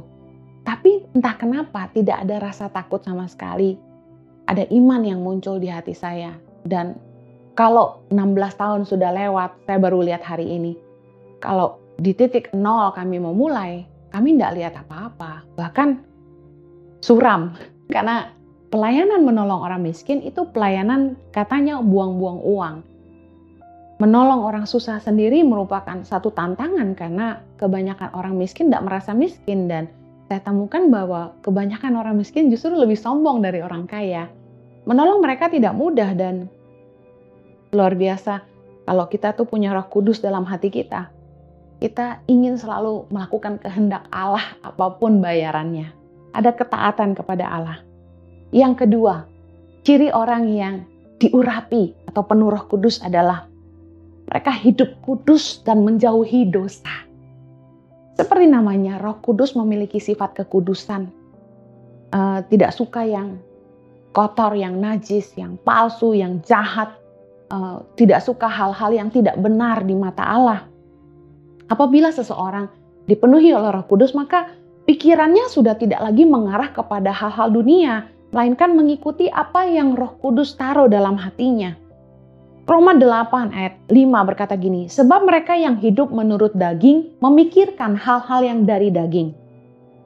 Tapi 0.66 1.14
entah 1.14 1.38
kenapa 1.38 1.92
tidak 1.94 2.26
ada 2.26 2.42
rasa 2.42 2.72
takut 2.74 3.04
sama 3.06 3.30
sekali 3.30 3.78
ada 4.46 4.64
iman 4.70 5.02
yang 5.02 5.22
muncul 5.22 5.58
di 5.58 5.70
hati 5.70 5.94
saya. 5.94 6.34
Dan 6.66 6.98
kalau 7.58 8.06
16 8.14 8.62
tahun 8.62 8.82
sudah 8.86 9.14
lewat, 9.14 9.66
saya 9.66 9.78
baru 9.82 10.06
lihat 10.06 10.22
hari 10.26 10.50
ini. 10.50 10.74
Kalau 11.42 11.82
di 12.02 12.14
titik 12.14 12.52
nol 12.54 12.94
kami 12.94 13.22
mau 13.22 13.34
mulai, 13.34 13.86
kami 14.14 14.38
tidak 14.38 14.54
lihat 14.58 14.74
apa-apa. 14.78 15.46
Bahkan 15.58 15.90
suram. 17.02 17.54
Karena 17.90 18.34
pelayanan 18.76 19.24
menolong 19.24 19.64
orang 19.64 19.88
miskin 19.88 20.20
itu 20.20 20.44
pelayanan 20.52 21.16
katanya 21.32 21.80
buang-buang 21.80 22.44
uang. 22.44 22.76
Menolong 24.04 24.44
orang 24.44 24.68
susah 24.68 25.00
sendiri 25.00 25.40
merupakan 25.48 26.04
satu 26.04 26.28
tantangan 26.36 26.92
karena 27.00 27.40
kebanyakan 27.56 28.12
orang 28.12 28.36
miskin 28.36 28.68
tidak 28.68 28.84
merasa 28.84 29.16
miskin 29.16 29.72
dan 29.72 29.88
saya 30.28 30.44
temukan 30.44 30.92
bahwa 30.92 31.32
kebanyakan 31.40 31.96
orang 31.96 32.20
miskin 32.20 32.52
justru 32.52 32.76
lebih 32.76 33.00
sombong 33.00 33.40
dari 33.40 33.64
orang 33.64 33.88
kaya. 33.88 34.28
Menolong 34.84 35.24
mereka 35.24 35.48
tidak 35.48 35.72
mudah 35.72 36.12
dan 36.12 36.52
luar 37.72 37.96
biasa 37.96 38.44
kalau 38.84 39.08
kita 39.08 39.32
tuh 39.40 39.48
punya 39.48 39.72
roh 39.72 39.88
kudus 39.88 40.20
dalam 40.20 40.44
hati 40.44 40.68
kita. 40.68 41.08
Kita 41.80 42.28
ingin 42.28 42.60
selalu 42.60 43.08
melakukan 43.08 43.56
kehendak 43.64 44.04
Allah 44.12 44.44
apa 44.60 45.00
pun 45.00 45.24
bayarannya. 45.24 45.96
Ada 46.36 46.52
ketaatan 46.52 47.16
kepada 47.16 47.48
Allah. 47.48 47.85
Yang 48.56 48.88
kedua, 48.88 49.28
ciri 49.84 50.08
orang 50.16 50.48
yang 50.48 50.88
diurapi 51.20 51.92
atau 52.08 52.24
penuh 52.24 52.48
roh 52.48 52.64
kudus 52.72 53.04
adalah 53.04 53.52
mereka 54.32 54.56
hidup 54.56 54.96
kudus 55.04 55.60
dan 55.68 55.84
menjauhi 55.84 56.48
dosa. 56.48 57.06
Seperti 58.16 58.48
namanya, 58.48 58.96
Roh 58.96 59.20
Kudus 59.20 59.60
memiliki 59.60 60.00
sifat 60.00 60.40
kekudusan. 60.40 61.12
Uh, 62.16 62.40
tidak 62.48 62.72
suka 62.72 63.04
yang 63.04 63.36
kotor, 64.16 64.56
yang 64.56 64.80
najis, 64.80 65.36
yang 65.36 65.60
palsu, 65.68 66.16
yang 66.16 66.40
jahat, 66.48 66.96
uh, 67.52 67.84
tidak 68.00 68.24
suka 68.24 68.48
hal-hal 68.48 68.96
yang 68.96 69.12
tidak 69.12 69.36
benar 69.36 69.84
di 69.84 69.92
mata 69.92 70.24
Allah. 70.24 70.64
Apabila 71.68 72.08
seseorang 72.16 72.72
dipenuhi 73.04 73.52
oleh 73.52 73.76
Roh 73.76 73.84
Kudus, 73.84 74.16
maka 74.16 74.48
pikirannya 74.88 75.52
sudah 75.52 75.76
tidak 75.76 76.00
lagi 76.00 76.24
mengarah 76.24 76.72
kepada 76.72 77.12
hal-hal 77.12 77.52
dunia, 77.52 78.15
melainkan 78.36 78.76
mengikuti 78.76 79.32
apa 79.32 79.64
yang 79.64 79.96
Roh 79.96 80.20
Kudus 80.20 80.60
taruh 80.60 80.92
dalam 80.92 81.16
hatinya. 81.16 81.72
Roma 82.68 82.92
8 82.92 83.56
ayat 83.56 83.80
5 83.88 84.28
berkata 84.28 84.60
gini, 84.60 84.92
sebab 84.92 85.24
mereka 85.24 85.56
yang 85.56 85.80
hidup 85.80 86.12
menurut 86.12 86.52
daging 86.52 87.16
memikirkan 87.24 87.96
hal-hal 87.96 88.44
yang 88.44 88.68
dari 88.68 88.92
daging. 88.92 89.32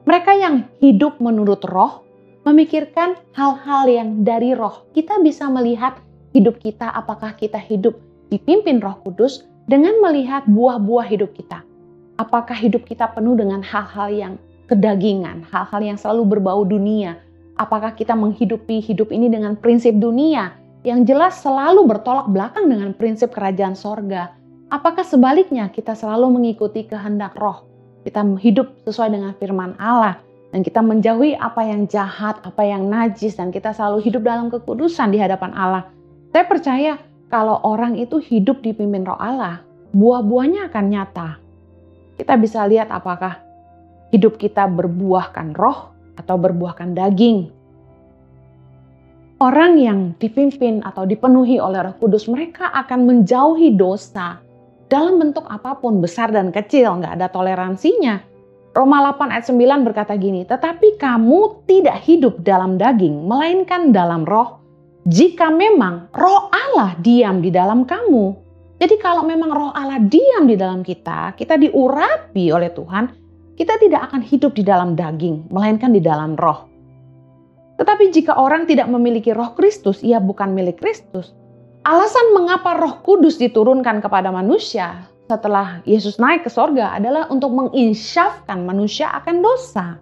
Mereka 0.06 0.32
yang 0.38 0.70
hidup 0.78 1.18
menurut 1.18 1.58
roh 1.66 2.06
memikirkan 2.46 3.18
hal-hal 3.34 3.90
yang 3.90 4.22
dari 4.22 4.54
roh. 4.54 4.86
Kita 4.94 5.18
bisa 5.18 5.50
melihat 5.50 5.98
hidup 6.30 6.62
kita 6.62 6.86
apakah 6.86 7.34
kita 7.34 7.58
hidup 7.58 7.98
dipimpin 8.30 8.78
roh 8.78 8.94
kudus 9.02 9.42
dengan 9.66 9.98
melihat 9.98 10.46
buah-buah 10.46 11.10
hidup 11.10 11.34
kita. 11.34 11.66
Apakah 12.20 12.54
hidup 12.54 12.86
kita 12.86 13.10
penuh 13.10 13.34
dengan 13.34 13.64
hal-hal 13.64 14.08
yang 14.12 14.34
kedagingan, 14.70 15.42
hal-hal 15.50 15.82
yang 15.82 15.98
selalu 15.98 16.38
berbau 16.38 16.62
dunia. 16.62 17.18
Apakah 17.60 17.92
kita 17.92 18.16
menghidupi 18.16 18.80
hidup 18.80 19.12
ini 19.12 19.28
dengan 19.28 19.52
prinsip 19.52 19.92
dunia 20.00 20.56
yang 20.80 21.04
jelas 21.04 21.44
selalu 21.44 21.84
bertolak 21.84 22.32
belakang 22.32 22.72
dengan 22.72 22.96
prinsip 22.96 23.36
kerajaan 23.36 23.76
sorga. 23.76 24.32
Apakah 24.72 25.04
sebaliknya 25.04 25.68
kita 25.68 25.92
selalu 25.92 26.40
mengikuti 26.40 26.88
kehendak 26.88 27.36
roh? 27.36 27.68
Kita 28.00 28.24
hidup 28.40 28.80
sesuai 28.88 29.12
dengan 29.12 29.36
firman 29.36 29.76
Allah 29.76 30.16
dan 30.56 30.64
kita 30.64 30.80
menjauhi 30.80 31.36
apa 31.36 31.60
yang 31.68 31.84
jahat, 31.84 32.40
apa 32.40 32.64
yang 32.64 32.88
najis 32.88 33.36
dan 33.36 33.52
kita 33.52 33.76
selalu 33.76 34.00
hidup 34.08 34.24
dalam 34.24 34.48
kekudusan 34.48 35.12
di 35.12 35.20
hadapan 35.20 35.52
Allah. 35.52 35.84
Saya 36.32 36.48
percaya 36.48 36.92
kalau 37.28 37.60
orang 37.60 38.00
itu 38.00 38.16
hidup 38.16 38.64
dipimpin 38.64 39.04
roh 39.04 39.20
Allah, 39.20 39.60
buah-buahnya 39.92 40.72
akan 40.72 40.84
nyata. 40.88 41.28
Kita 42.16 42.40
bisa 42.40 42.64
lihat 42.64 42.88
apakah 42.88 43.36
hidup 44.16 44.40
kita 44.40 44.64
berbuahkan 44.64 45.52
roh 45.60 45.89
atau 46.18 46.36
berbuahkan 46.40 46.96
daging. 46.96 47.50
Orang 49.40 49.80
yang 49.80 50.12
dipimpin 50.20 50.84
atau 50.84 51.08
dipenuhi 51.08 51.56
oleh 51.56 51.80
Roh 51.80 51.96
Kudus, 51.96 52.28
mereka 52.28 52.68
akan 52.76 53.08
menjauhi 53.08 53.72
dosa 53.72 54.36
dalam 54.90 55.22
bentuk 55.22 55.46
apa 55.46 55.78
pun, 55.78 56.02
besar 56.02 56.34
dan 56.34 56.50
kecil, 56.50 56.98
nggak 56.98 57.16
ada 57.16 57.30
toleransinya. 57.30 58.20
Roma 58.74 59.02
8 59.14 59.30
ayat 59.30 59.46
9 59.46 59.86
berkata 59.86 60.18
gini, 60.18 60.42
tetapi 60.42 60.98
kamu 60.98 61.62
tidak 61.66 62.02
hidup 62.02 62.42
dalam 62.42 62.74
daging, 62.74 63.26
melainkan 63.26 63.94
dalam 63.94 64.26
roh. 64.26 64.58
Jika 65.06 65.48
memang 65.48 66.10
roh 66.12 66.50
Allah 66.50 66.98
diam 67.00 67.40
di 67.40 67.48
dalam 67.48 67.86
kamu. 67.86 68.34
Jadi 68.82 68.94
kalau 68.98 69.22
memang 69.24 69.50
roh 69.54 69.72
Allah 69.72 70.02
diam 70.02 70.44
di 70.44 70.58
dalam 70.58 70.82
kita, 70.82 71.38
kita 71.38 71.56
diurapi 71.56 72.50
oleh 72.50 72.70
Tuhan, 72.74 73.04
kita 73.60 73.76
tidak 73.76 74.08
akan 74.08 74.24
hidup 74.24 74.56
di 74.56 74.64
dalam 74.64 74.96
daging, 74.96 75.44
melainkan 75.52 75.92
di 75.92 76.00
dalam 76.00 76.32
roh. 76.40 76.64
Tetapi 77.76 78.08
jika 78.08 78.32
orang 78.32 78.64
tidak 78.64 78.88
memiliki 78.88 79.36
roh 79.36 79.52
Kristus, 79.52 80.00
ia 80.00 80.16
bukan 80.16 80.56
milik 80.56 80.80
Kristus. 80.80 81.36
Alasan 81.84 82.32
mengapa 82.32 82.80
roh 82.80 83.04
kudus 83.04 83.36
diturunkan 83.36 84.00
kepada 84.00 84.32
manusia 84.32 85.04
setelah 85.28 85.84
Yesus 85.84 86.16
naik 86.16 86.48
ke 86.48 86.50
sorga 86.52 86.96
adalah 86.96 87.28
untuk 87.28 87.52
menginsyafkan 87.52 88.64
manusia 88.64 89.12
akan 89.20 89.44
dosa. 89.44 90.00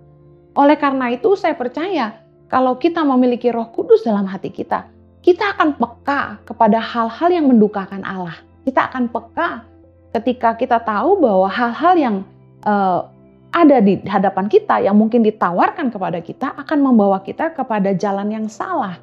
Oleh 0.55 0.79
karena 0.79 1.11
itu 1.11 1.35
saya 1.35 1.59
percaya 1.59 2.15
kalau 2.47 2.79
kita 2.79 3.03
memiliki 3.03 3.51
roh 3.51 3.75
kudus 3.75 4.07
dalam 4.07 4.27
hati 4.27 4.55
kita, 4.55 4.87
kita 5.27 5.59
akan 5.59 5.75
peka 5.75 6.39
kepada 6.47 6.79
hal-hal 6.79 7.31
yang 7.35 7.51
mendukakan 7.51 8.07
Allah. 8.07 8.39
Kita 8.63 8.87
akan 8.87 9.11
peka 9.11 9.67
ketika 10.15 10.55
kita 10.55 10.79
tahu 10.79 11.19
bahwa 11.19 11.51
hal-hal 11.51 11.95
yang 11.99 12.17
uh, 12.63 13.18
ada 13.59 13.83
di 13.83 13.99
hadapan 14.07 14.47
kita 14.47 14.79
yang 14.79 14.95
mungkin 14.95 15.27
ditawarkan 15.27 15.91
kepada 15.91 16.23
kita 16.23 16.55
akan 16.55 16.79
membawa 16.79 17.19
kita 17.27 17.51
kepada 17.51 17.91
jalan 17.91 18.31
yang 18.31 18.47
salah. 18.47 19.03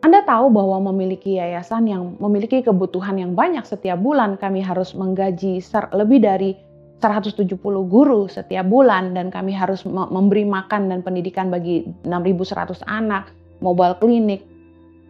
Anda 0.00 0.22
tahu 0.24 0.48
bahwa 0.48 0.94
memiliki 0.94 1.36
yayasan 1.36 1.90
yang 1.90 2.16
memiliki 2.22 2.62
kebutuhan 2.62 3.18
yang 3.20 3.34
banyak 3.36 3.66
setiap 3.66 4.00
bulan, 4.00 4.38
kami 4.38 4.62
harus 4.62 4.96
menggaji 4.96 5.60
lebih 5.92 6.24
dari 6.24 6.56
170 7.02 7.58
guru 7.90 8.30
setiap 8.30 8.64
bulan 8.64 9.12
dan 9.12 9.28
kami 9.28 9.52
harus 9.52 9.84
memberi 9.84 10.46
makan 10.46 10.88
dan 10.88 11.04
pendidikan 11.04 11.50
bagi 11.52 11.84
6.100 12.06 12.80
anak, 12.86 13.28
mobile 13.60 13.98
klinik, 14.00 14.40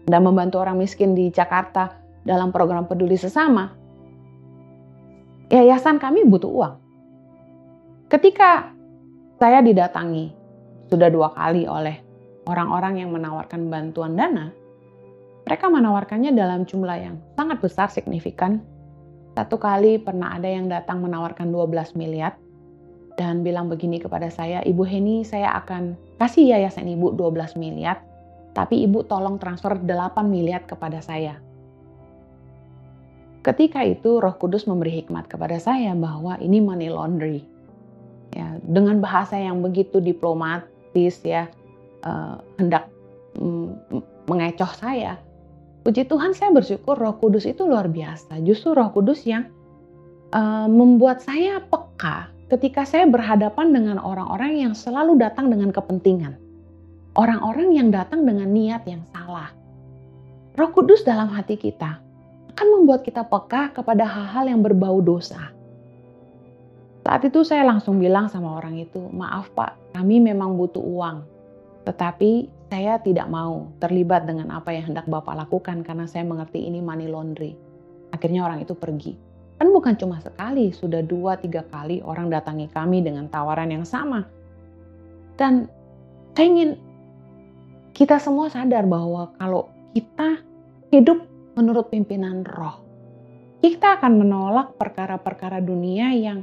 dan 0.08 0.26
membantu 0.26 0.58
orang 0.58 0.80
miskin 0.80 1.14
di 1.14 1.30
Jakarta 1.30 1.94
dalam 2.26 2.50
program 2.50 2.88
peduli 2.88 3.14
sesama. 3.14 3.70
Yayasan 5.54 6.02
kami 6.02 6.26
butuh 6.26 6.50
uang. 6.50 6.79
Ketika 8.10 8.74
saya 9.38 9.62
didatangi 9.62 10.34
sudah 10.90 11.06
dua 11.14 11.30
kali 11.30 11.70
oleh 11.70 12.02
orang-orang 12.50 12.98
yang 12.98 13.14
menawarkan 13.14 13.70
bantuan 13.70 14.18
dana, 14.18 14.50
mereka 15.46 15.70
menawarkannya 15.70 16.34
dalam 16.34 16.66
jumlah 16.66 16.98
yang 16.98 17.22
sangat 17.38 17.62
besar 17.62 17.86
signifikan. 17.86 18.66
Satu 19.38 19.62
kali 19.62 20.02
pernah 20.02 20.34
ada 20.34 20.50
yang 20.50 20.66
datang 20.66 21.06
menawarkan 21.06 21.54
12 21.54 21.94
miliar 21.94 22.34
dan 23.14 23.46
bilang 23.46 23.70
begini 23.70 24.02
kepada 24.02 24.26
saya, 24.26 24.58
Ibu 24.66 24.82
Heni 24.82 25.22
saya 25.22 25.54
akan 25.62 25.94
kasih 26.18 26.50
yayasan 26.50 26.90
Ibu 26.90 27.14
12 27.14 27.62
miliar, 27.62 28.02
tapi 28.58 28.82
Ibu 28.90 29.06
tolong 29.06 29.38
transfer 29.38 29.78
8 29.78 29.86
miliar 30.26 30.66
kepada 30.66 30.98
saya. 30.98 31.38
Ketika 33.46 33.86
itu 33.86 34.18
Roh 34.18 34.34
Kudus 34.34 34.66
memberi 34.66 34.98
hikmat 34.98 35.30
kepada 35.30 35.62
saya 35.62 35.94
bahwa 35.94 36.34
ini 36.42 36.58
money 36.58 36.90
laundry. 36.90 37.46
Ya, 38.30 38.62
dengan 38.62 39.02
bahasa 39.02 39.34
yang 39.34 39.58
begitu 39.58 39.98
diplomatis 39.98 41.18
ya, 41.26 41.50
uh, 42.06 42.38
hendak 42.62 42.86
mm, 43.34 43.74
mengecoh 44.30 44.70
saya 44.78 45.18
Puji 45.80 46.04
Tuhan 46.04 46.36
saya 46.36 46.52
bersyukur 46.52 46.92
Roh 47.00 47.16
Kudus 47.16 47.48
itu 47.48 47.64
luar 47.64 47.88
biasa. 47.88 48.36
Justru 48.44 48.76
Roh 48.76 48.92
Kudus 48.92 49.24
yang 49.24 49.48
uh, 50.36 50.68
membuat 50.68 51.24
saya 51.24 51.64
peka 51.64 52.28
ketika 52.52 52.84
saya 52.84 53.08
berhadapan 53.08 53.72
dengan 53.72 53.96
orang-orang 53.96 54.60
yang 54.60 54.76
selalu 54.76 55.16
datang 55.16 55.48
dengan 55.48 55.72
kepentingan. 55.72 56.36
Orang-orang 57.16 57.72
yang 57.72 57.88
datang 57.88 58.28
dengan 58.28 58.52
niat 58.52 58.84
yang 58.84 59.00
salah. 59.08 59.48
Roh 60.60 60.70
Kudus 60.76 61.00
dalam 61.00 61.32
hati 61.32 61.56
kita 61.56 61.96
akan 62.52 62.66
membuat 62.76 63.00
kita 63.00 63.24
peka 63.24 63.72
kepada 63.72 64.04
hal-hal 64.04 64.52
yang 64.52 64.60
berbau 64.60 65.00
dosa. 65.00 65.48
Saat 67.00 67.24
itu 67.24 67.40
saya 67.42 67.64
langsung 67.64 67.96
bilang 67.96 68.28
sama 68.28 68.60
orang 68.60 68.76
itu, 68.76 69.00
maaf 69.10 69.48
pak, 69.56 69.76
kami 69.96 70.20
memang 70.20 70.54
butuh 70.60 70.84
uang. 70.84 71.24
Tetapi 71.88 72.60
saya 72.68 73.00
tidak 73.00 73.26
mau 73.26 73.72
terlibat 73.80 74.28
dengan 74.28 74.52
apa 74.54 74.70
yang 74.70 74.92
hendak 74.92 75.08
Bapak 75.08 75.34
lakukan 75.34 75.82
karena 75.82 76.04
saya 76.04 76.22
mengerti 76.28 76.60
ini 76.62 76.78
money 76.78 77.08
laundry. 77.08 77.56
Akhirnya 78.12 78.46
orang 78.46 78.62
itu 78.62 78.76
pergi. 78.76 79.16
Kan 79.58 79.72
bukan 79.72 79.96
cuma 79.96 80.20
sekali, 80.20 80.70
sudah 80.70 81.02
dua 81.04 81.36
tiga 81.40 81.64
kali 81.66 82.00
orang 82.04 82.30
datangi 82.30 82.68
kami 82.70 83.02
dengan 83.02 83.26
tawaran 83.32 83.72
yang 83.72 83.84
sama. 83.84 84.24
Dan 85.40 85.66
saya 86.36 86.46
ingin 86.46 86.70
kita 87.96 88.20
semua 88.20 88.52
sadar 88.52 88.84
bahwa 88.86 89.32
kalau 89.40 89.72
kita 89.96 90.40
hidup 90.94 91.26
menurut 91.56 91.90
pimpinan 91.90 92.44
roh, 92.44 92.80
kita 93.60 94.00
akan 94.00 94.20
menolak 94.20 94.78
perkara-perkara 94.78 95.60
dunia 95.60 96.12
yang 96.14 96.40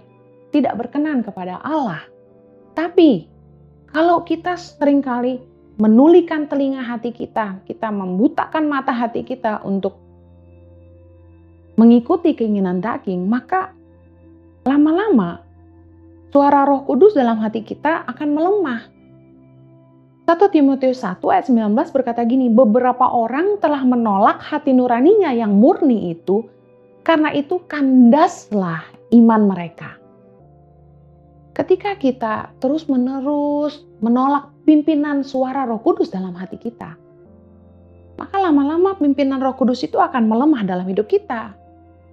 tidak 0.57 0.75
berkenan 0.77 1.21
kepada 1.21 1.61
Allah. 1.61 2.01
Tapi 2.73 3.25
kalau 3.93 4.21
kita 4.25 4.57
sering 4.57 5.01
kali 5.01 5.41
menulikan 5.77 6.49
telinga 6.49 6.81
hati 6.81 7.13
kita, 7.13 7.61
kita 7.65 7.93
membutakan 7.93 8.65
mata 8.65 8.89
hati 8.89 9.21
kita 9.21 9.61
untuk 9.61 9.97
mengikuti 11.77 12.33
keinginan 12.33 12.81
daging, 12.81 13.29
maka 13.29 13.73
lama-lama 14.65 15.45
suara 16.33 16.65
Roh 16.65 16.83
Kudus 16.83 17.13
dalam 17.13 17.37
hati 17.37 17.61
kita 17.61 18.03
akan 18.09 18.29
melemah. 18.33 18.81
1 20.27 20.35
Timotius 20.51 20.99
1 21.05 21.23
ayat 21.31 21.47
19 21.47 21.95
berkata 21.95 22.19
gini, 22.27 22.51
beberapa 22.51 23.07
orang 23.07 23.61
telah 23.63 23.79
menolak 23.87 24.43
hati 24.43 24.75
nuraninya 24.75 25.31
yang 25.31 25.55
murni 25.55 26.11
itu, 26.11 26.43
karena 27.07 27.31
itu 27.31 27.63
kandaslah 27.71 28.83
iman 29.15 29.47
mereka. 29.47 29.95
Ketika 31.57 31.97
kita 31.97 32.53
terus-menerus 32.61 33.81
menolak 33.97 34.53
pimpinan 34.61 35.25
suara 35.25 35.65
Roh 35.65 35.81
Kudus 35.81 36.13
dalam 36.13 36.37
hati 36.37 36.53
kita, 36.61 36.93
maka 38.13 38.37
lama-lama 38.37 38.93
pimpinan 38.93 39.41
Roh 39.41 39.57
Kudus 39.57 39.81
itu 39.81 39.97
akan 39.97 40.29
melemah 40.29 40.61
dalam 40.61 40.85
hidup 40.85 41.09
kita. 41.09 41.57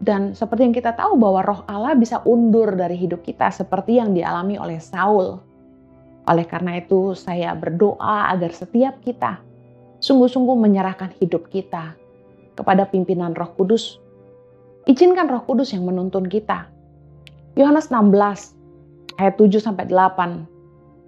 Dan 0.01 0.33
seperti 0.33 0.65
yang 0.65 0.73
kita 0.73 0.97
tahu 0.97 1.21
bahwa 1.21 1.45
Roh 1.45 1.61
Allah 1.69 1.93
bisa 1.93 2.25
undur 2.25 2.73
dari 2.73 2.97
hidup 2.97 3.21
kita 3.21 3.53
seperti 3.53 4.01
yang 4.01 4.17
dialami 4.17 4.57
oleh 4.57 4.81
Saul. 4.81 5.37
Oleh 6.25 6.49
karena 6.49 6.81
itu, 6.81 7.13
saya 7.13 7.53
berdoa 7.53 8.33
agar 8.33 8.49
setiap 8.49 8.97
kita 9.05 9.45
sungguh-sungguh 10.01 10.57
menyerahkan 10.57 11.13
hidup 11.21 11.53
kita 11.53 11.93
kepada 12.57 12.89
pimpinan 12.89 13.37
Roh 13.37 13.53
Kudus. 13.61 14.01
Izinkan 14.89 15.29
Roh 15.29 15.45
Kudus 15.45 15.77
yang 15.77 15.85
menuntun 15.85 16.33
kita. 16.33 16.65
Yohanes 17.61 17.93
16 17.93 18.54
ayat 19.20 19.35
7 19.38 19.61
sampai 19.62 19.87
8 19.87 20.55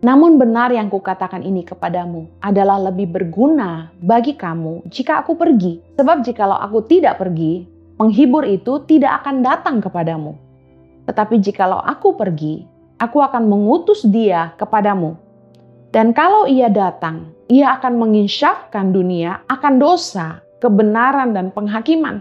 namun 0.04 0.36
benar 0.36 0.68
yang 0.70 0.92
kukatakan 0.92 1.40
ini 1.40 1.64
kepadamu 1.64 2.28
adalah 2.44 2.76
lebih 2.76 3.08
berguna 3.08 3.88
bagi 4.04 4.36
kamu 4.36 4.84
jika 4.92 5.24
aku 5.24 5.40
pergi. 5.40 5.80
Sebab 5.96 6.20
jikalau 6.20 6.54
aku 6.54 6.84
tidak 6.84 7.16
pergi, 7.16 7.64
penghibur 7.96 8.44
itu 8.44 8.84
tidak 8.84 9.24
akan 9.24 9.40
datang 9.40 9.80
kepadamu. 9.80 10.36
Tetapi 11.08 11.40
jikalau 11.40 11.80
aku 11.80 12.12
pergi, 12.12 12.68
aku 13.00 13.24
akan 13.24 13.48
mengutus 13.48 14.04
dia 14.04 14.52
kepadamu. 14.60 15.16
Dan 15.96 16.12
kalau 16.12 16.44
ia 16.44 16.68
datang, 16.68 17.32
ia 17.48 17.72
akan 17.80 17.96
menginsyafkan 17.96 18.92
dunia 18.92 19.40
akan 19.48 19.80
dosa, 19.80 20.44
kebenaran, 20.60 21.32
dan 21.32 21.48
penghakiman. 21.56 22.20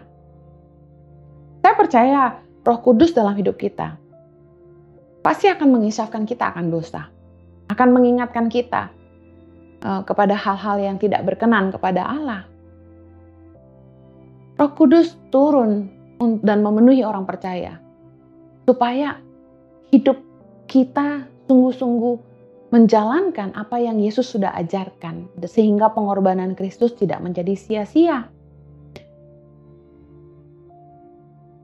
Saya 1.60 1.76
percaya 1.76 2.22
roh 2.64 2.80
kudus 2.80 3.12
dalam 3.12 3.36
hidup 3.36 3.60
kita 3.60 4.00
pasti 5.26 5.50
akan 5.50 5.74
menginsyafkan 5.74 6.30
kita 6.30 6.54
akan 6.54 6.70
dosa 6.70 7.10
akan 7.74 7.98
mengingatkan 7.98 8.46
kita 8.46 8.94
uh, 9.82 10.06
kepada 10.06 10.38
hal-hal 10.38 10.78
yang 10.78 10.98
tidak 11.02 11.26
berkenan 11.26 11.74
kepada 11.74 12.06
Allah. 12.06 12.42
Roh 14.56 14.72
Kudus 14.78 15.18
turun 15.34 15.90
dan 16.46 16.62
memenuhi 16.64 17.04
orang 17.04 17.28
percaya 17.28 17.82
supaya 18.64 19.20
hidup 19.92 20.22
kita 20.70 21.28
sungguh-sungguh 21.50 22.16
menjalankan 22.72 23.52
apa 23.54 23.78
yang 23.78 24.00
Yesus 24.00 24.32
sudah 24.32 24.56
ajarkan 24.56 25.28
sehingga 25.44 25.92
pengorbanan 25.92 26.56
Kristus 26.56 26.96
tidak 26.96 27.20
menjadi 27.20 27.54
sia-sia. 27.54 28.32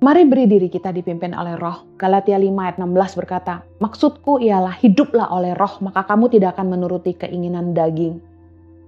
Mari 0.01 0.25
beri 0.25 0.49
diri 0.49 0.65
kita 0.65 0.89
dipimpin 0.89 1.29
oleh 1.37 1.53
roh. 1.61 1.85
Galatia 2.01 2.33
5 2.33 2.49
ayat 2.57 2.81
16 2.81 3.21
berkata, 3.21 3.61
Maksudku 3.85 4.41
ialah 4.41 4.73
hiduplah 4.73 5.29
oleh 5.29 5.53
roh, 5.53 5.77
maka 5.77 6.01
kamu 6.09 6.25
tidak 6.33 6.57
akan 6.57 6.73
menuruti 6.73 7.13
keinginan 7.13 7.77
daging. 7.77 8.17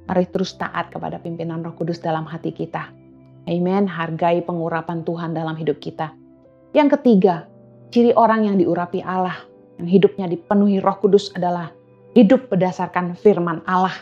Mari 0.09 0.25
terus 0.33 0.57
taat 0.57 0.89
kepada 0.89 1.21
pimpinan 1.21 1.61
roh 1.61 1.77
kudus 1.77 2.01
dalam 2.01 2.25
hati 2.25 2.49
kita. 2.49 2.89
Amen, 3.45 3.85
hargai 3.85 4.41
pengurapan 4.41 5.05
Tuhan 5.05 5.37
dalam 5.37 5.53
hidup 5.53 5.77
kita. 5.85 6.09
Yang 6.73 6.97
ketiga, 6.97 7.45
ciri 7.93 8.09
orang 8.17 8.49
yang 8.49 8.57
diurapi 8.57 9.05
Allah, 9.05 9.37
yang 9.77 9.85
hidupnya 9.85 10.25
dipenuhi 10.25 10.81
roh 10.81 10.97
kudus 10.97 11.29
adalah 11.37 11.69
hidup 12.17 12.49
berdasarkan 12.49 13.13
firman 13.13 13.61
Allah. 13.69 13.93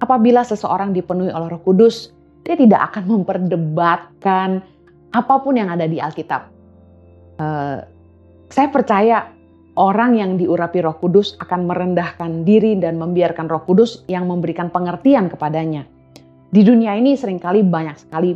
Apabila 0.00 0.40
seseorang 0.40 0.96
dipenuhi 0.96 1.28
oleh 1.28 1.52
roh 1.52 1.60
kudus, 1.60 2.16
dia 2.48 2.56
tidak 2.56 2.88
akan 2.88 3.20
memperdebatkan, 3.20 4.64
apa 5.12 5.34
pun 5.40 5.56
yang 5.56 5.72
ada 5.72 5.88
di 5.88 6.00
Alkitab. 6.02 6.42
Uh, 7.38 7.80
saya 8.48 8.68
percaya 8.72 9.28
orang 9.78 10.18
yang 10.18 10.30
diurapi 10.36 10.82
Roh 10.82 10.98
Kudus 10.98 11.38
akan 11.38 11.70
merendahkan 11.70 12.42
diri 12.42 12.74
dan 12.76 12.98
membiarkan 12.98 13.46
Roh 13.46 13.62
Kudus 13.62 14.02
yang 14.10 14.26
memberikan 14.26 14.68
pengertian 14.68 15.30
kepadanya. 15.30 15.86
Di 16.48 16.64
dunia 16.64 16.96
ini 16.96 17.14
sering 17.14 17.38
kali 17.38 17.60
banyak 17.62 18.08
sekali 18.08 18.34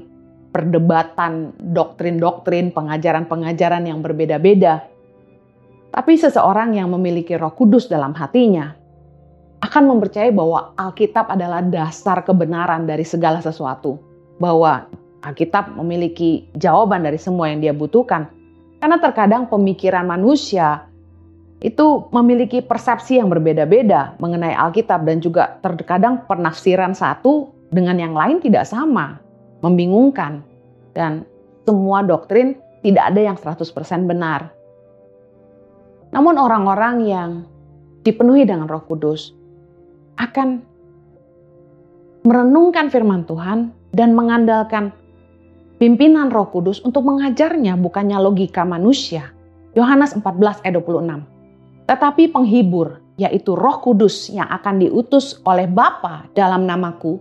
perdebatan, 0.52 1.56
doktrin-doktrin, 1.72 2.76
pengajaran-pengajaran 2.76 3.88
yang 3.88 4.04
berbeda-beda. 4.04 4.85
Tapi 5.92 6.12
seseorang 6.16 6.76
yang 6.76 6.92
memiliki 6.92 7.37
Roh 7.37 7.52
Kudus 7.56 7.88
dalam 7.88 8.12
hatinya 8.16 8.72
akan 9.64 9.82
mempercayai 9.96 10.32
bahwa 10.35 10.76
Alkitab 10.76 11.32
adalah 11.32 11.64
dasar 11.64 12.20
kebenaran 12.26 12.85
dari 12.85 13.06
segala 13.06 13.40
sesuatu, 13.40 13.96
bahwa 14.37 14.90
Alkitab 15.22 15.78
memiliki 15.78 16.50
jawaban 16.58 17.06
dari 17.06 17.18
semua 17.18 17.50
yang 17.50 17.62
dia 17.62 17.70
butuhkan. 17.70 18.26
Karena 18.82 18.98
terkadang 18.98 19.46
pemikiran 19.46 20.02
manusia 20.02 20.90
itu 21.62 22.11
memiliki 22.11 22.58
persepsi 22.58 23.22
yang 23.22 23.30
berbeda-beda 23.30 24.18
mengenai 24.18 24.50
Alkitab 24.50 25.06
dan 25.06 25.22
juga 25.22 25.62
terkadang 25.62 26.26
penafsiran 26.26 26.90
satu 26.90 27.54
dengan 27.70 27.94
yang 28.02 28.18
lain 28.18 28.42
tidak 28.42 28.66
sama, 28.66 29.22
membingungkan. 29.62 30.42
Dan 30.90 31.22
semua 31.62 32.02
doktrin 32.02 32.58
tidak 32.82 33.14
ada 33.14 33.20
yang 33.22 33.38
100% 33.38 33.62
benar. 34.11 34.50
Namun 36.11 36.35
orang-orang 36.37 37.06
yang 37.06 37.30
dipenuhi 38.02 38.42
dengan 38.42 38.66
roh 38.66 38.82
kudus 38.82 39.30
akan 40.18 40.61
merenungkan 42.26 42.90
firman 42.90 43.22
Tuhan 43.24 43.70
dan 43.94 44.12
mengandalkan 44.12 44.90
pimpinan 45.76 46.32
roh 46.32 46.48
kudus 46.48 46.82
untuk 46.82 47.06
mengajarnya 47.06 47.78
bukannya 47.78 48.18
logika 48.20 48.66
manusia. 48.66 49.30
Yohanes 49.72 50.12
14 50.16 50.64
ayat 50.64 50.76
26 50.76 51.32
tetapi 51.92 52.30
penghibur, 52.30 53.02
yaitu 53.18 53.52
Roh 53.58 53.82
Kudus 53.82 54.30
yang 54.30 54.46
akan 54.48 54.80
diutus 54.80 55.42
oleh 55.42 55.66
Bapa 55.66 56.30
dalam 56.32 56.64
namaku, 56.64 57.18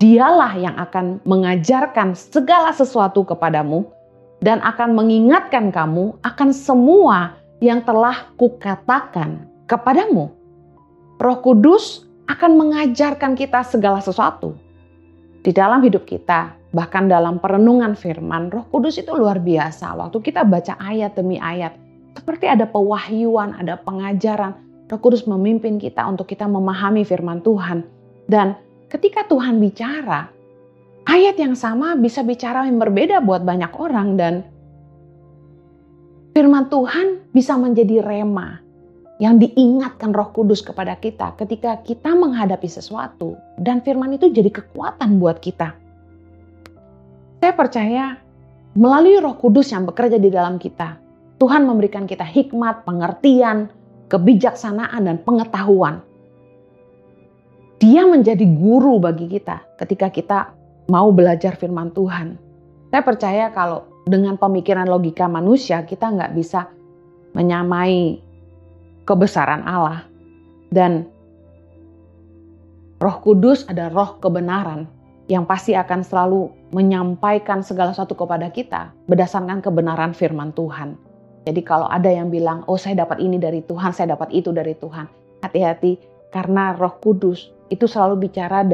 dialah 0.00 0.56
yang 0.56 0.76
akan 0.80 1.20
mengajarkan 1.28 2.16
segala 2.16 2.72
sesuatu 2.72 3.22
kepadamu 3.22 3.84
dan 4.40 4.58
akan 4.64 4.96
mengingatkan 4.96 5.68
kamu 5.68 6.16
akan 6.24 6.50
semua 6.50 7.36
yang 7.62 7.84
telah 7.84 8.32
kukatakan 8.40 9.44
kepadamu. 9.68 10.32
Roh 11.20 11.38
Kudus 11.44 12.08
akan 12.26 12.56
mengajarkan 12.56 13.36
kita 13.36 13.60
segala 13.62 14.00
sesuatu. 14.00 14.56
Di 15.44 15.52
dalam 15.52 15.84
hidup 15.84 16.08
kita, 16.08 16.56
bahkan 16.70 17.10
dalam 17.10 17.42
perenungan 17.42 17.98
firman, 17.98 18.50
Roh 18.50 18.66
Kudus 18.70 18.98
itu 18.98 19.10
luar 19.14 19.42
biasa. 19.42 19.94
Waktu 19.98 20.18
kita 20.22 20.46
baca 20.46 20.78
ayat 20.78 21.18
demi 21.18 21.36
ayat, 21.38 21.74
seperti 22.14 22.46
ada 22.46 22.66
pewahyuan, 22.66 23.58
ada 23.58 23.78
pengajaran. 23.78 24.54
Roh 24.90 25.00
Kudus 25.02 25.26
memimpin 25.26 25.78
kita 25.78 26.02
untuk 26.06 26.26
kita 26.30 26.46
memahami 26.46 27.06
firman 27.06 27.42
Tuhan. 27.42 27.86
Dan 28.30 28.54
ketika 28.90 29.26
Tuhan 29.26 29.58
bicara, 29.58 30.30
ayat 31.06 31.38
yang 31.38 31.58
sama 31.58 31.98
bisa 31.98 32.22
bicara 32.22 32.66
yang 32.66 32.78
berbeda 32.78 33.22
buat 33.22 33.42
banyak 33.42 33.72
orang 33.74 34.08
dan 34.14 34.34
firman 36.34 36.70
Tuhan 36.70 37.34
bisa 37.34 37.58
menjadi 37.58 38.02
rema 38.02 38.62
yang 39.20 39.36
diingatkan 39.36 40.16
Roh 40.16 40.32
Kudus 40.32 40.64
kepada 40.64 40.96
kita 40.96 41.36
ketika 41.36 41.76
kita 41.84 42.16
menghadapi 42.16 42.66
sesuatu 42.66 43.36
dan 43.60 43.84
firman 43.84 44.16
itu 44.16 44.32
jadi 44.32 44.48
kekuatan 44.48 45.20
buat 45.20 45.42
kita. 45.44 45.76
Saya 47.40 47.56
percaya 47.56 48.20
melalui 48.76 49.16
Roh 49.16 49.32
Kudus 49.40 49.72
yang 49.72 49.88
bekerja 49.88 50.20
di 50.20 50.28
dalam 50.28 50.60
kita, 50.60 51.00
Tuhan 51.40 51.64
memberikan 51.64 52.04
kita 52.04 52.20
hikmat, 52.20 52.84
pengertian, 52.84 53.72
kebijaksanaan, 54.12 55.08
dan 55.08 55.16
pengetahuan. 55.24 56.04
Dia 57.80 58.04
menjadi 58.04 58.44
guru 58.44 59.00
bagi 59.00 59.24
kita 59.24 59.64
ketika 59.80 60.12
kita 60.12 60.38
mau 60.92 61.08
belajar 61.16 61.56
firman 61.56 61.88
Tuhan. 61.96 62.36
Saya 62.92 63.00
percaya 63.00 63.48
kalau 63.56 63.88
dengan 64.04 64.36
pemikiran 64.36 64.84
logika 64.84 65.24
manusia 65.24 65.80
kita 65.88 66.12
nggak 66.12 66.36
bisa 66.36 66.68
menyamai 67.32 68.20
kebesaran 69.08 69.64
Allah. 69.64 70.04
Dan 70.68 71.08
roh 73.00 73.16
kudus 73.24 73.64
ada 73.64 73.88
roh 73.88 74.20
kebenaran 74.20 74.99
yang 75.30 75.46
pasti 75.46 75.78
akan 75.78 76.02
selalu 76.02 76.50
menyampaikan 76.74 77.62
segala 77.62 77.94
sesuatu 77.94 78.18
kepada 78.18 78.50
kita 78.50 78.90
berdasarkan 79.06 79.62
kebenaran 79.62 80.10
firman 80.10 80.50
Tuhan. 80.58 80.98
Jadi 81.46 81.62
kalau 81.62 81.86
ada 81.86 82.10
yang 82.10 82.34
bilang, 82.34 82.66
oh 82.66 82.74
saya 82.74 83.06
dapat 83.06 83.22
ini 83.22 83.38
dari 83.38 83.62
Tuhan, 83.62 83.94
saya 83.94 84.18
dapat 84.18 84.34
itu 84.34 84.50
dari 84.50 84.74
Tuhan. 84.74 85.06
Hati-hati 85.46 86.02
karena 86.34 86.74
roh 86.74 86.98
kudus 86.98 87.54
itu 87.70 87.86
selalu 87.86 88.26
bicara 88.26 88.66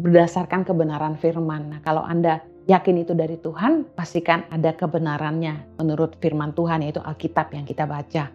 berdasarkan 0.00 0.64
kebenaran 0.64 1.20
firman. 1.20 1.76
Nah 1.76 1.80
kalau 1.84 2.00
Anda 2.02 2.40
yakin 2.66 3.04
itu 3.04 3.12
dari 3.12 3.36
Tuhan, 3.38 3.92
pastikan 3.92 4.48
ada 4.48 4.72
kebenarannya 4.72 5.76
menurut 5.76 6.16
firman 6.24 6.56
Tuhan 6.56 6.88
yaitu 6.88 7.04
Alkitab 7.04 7.52
yang 7.52 7.68
kita 7.68 7.84
baca. 7.84 8.32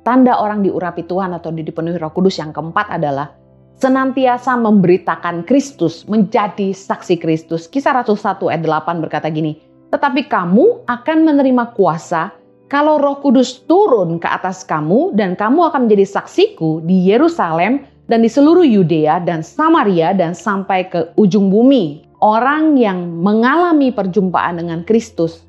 Tanda 0.00 0.38
orang 0.38 0.64
diurapi 0.64 1.04
Tuhan 1.04 1.36
atau 1.36 1.52
dipenuhi 1.52 2.00
roh 2.00 2.14
kudus 2.14 2.40
yang 2.40 2.56
keempat 2.56 2.88
adalah 2.88 3.34
senantiasa 3.76 4.56
memberitakan 4.56 5.44
Kristus, 5.44 6.08
menjadi 6.08 6.72
saksi 6.72 7.20
Kristus. 7.20 7.68
Kisah 7.68 7.92
Rasul 7.92 8.16
1 8.16 8.40
ayat 8.48 8.62
8 8.64 9.04
berkata 9.04 9.28
gini, 9.28 9.60
tetapi 9.92 10.26
kamu 10.26 10.88
akan 10.88 11.18
menerima 11.24 11.76
kuasa 11.76 12.32
kalau 12.66 12.98
Roh 12.98 13.22
Kudus 13.22 13.62
turun 13.70 14.18
ke 14.18 14.26
atas 14.26 14.66
kamu 14.66 15.14
dan 15.14 15.38
kamu 15.38 15.70
akan 15.70 15.86
menjadi 15.86 16.18
saksiku 16.18 16.82
di 16.82 17.06
Yerusalem 17.06 17.86
dan 18.10 18.26
di 18.26 18.30
seluruh 18.30 18.66
Yudea 18.66 19.22
dan 19.22 19.46
Samaria 19.46 20.10
dan 20.10 20.34
sampai 20.34 20.90
ke 20.90 21.14
ujung 21.14 21.52
bumi. 21.52 22.02
Orang 22.16 22.80
yang 22.80 23.22
mengalami 23.22 23.92
perjumpaan 23.92 24.56
dengan 24.58 24.82
Kristus 24.88 25.44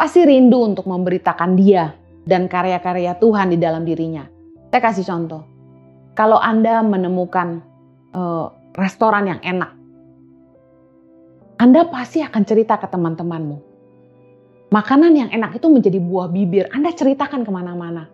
pasti 0.00 0.24
rindu 0.24 0.64
untuk 0.64 0.88
memberitakan 0.88 1.60
dia 1.60 1.92
dan 2.24 2.48
karya-karya 2.48 3.20
Tuhan 3.20 3.52
di 3.52 3.58
dalam 3.60 3.84
dirinya. 3.84 4.24
Saya 4.72 4.80
kasih 4.80 5.04
contoh. 5.04 5.59
Kalau 6.20 6.36
Anda 6.36 6.84
menemukan 6.84 7.64
uh, 8.12 8.52
restoran 8.76 9.24
yang 9.24 9.40
enak, 9.40 9.72
Anda 11.56 11.88
pasti 11.88 12.20
akan 12.20 12.44
cerita 12.44 12.76
ke 12.76 12.84
teman-temanmu 12.92 13.70
makanan 14.70 15.12
yang 15.18 15.30
enak 15.34 15.58
itu 15.58 15.66
menjadi 15.66 15.98
buah 15.98 16.30
bibir. 16.30 16.70
Anda 16.70 16.94
ceritakan 16.94 17.42
ke 17.42 17.50
mana-mana. 17.50 18.06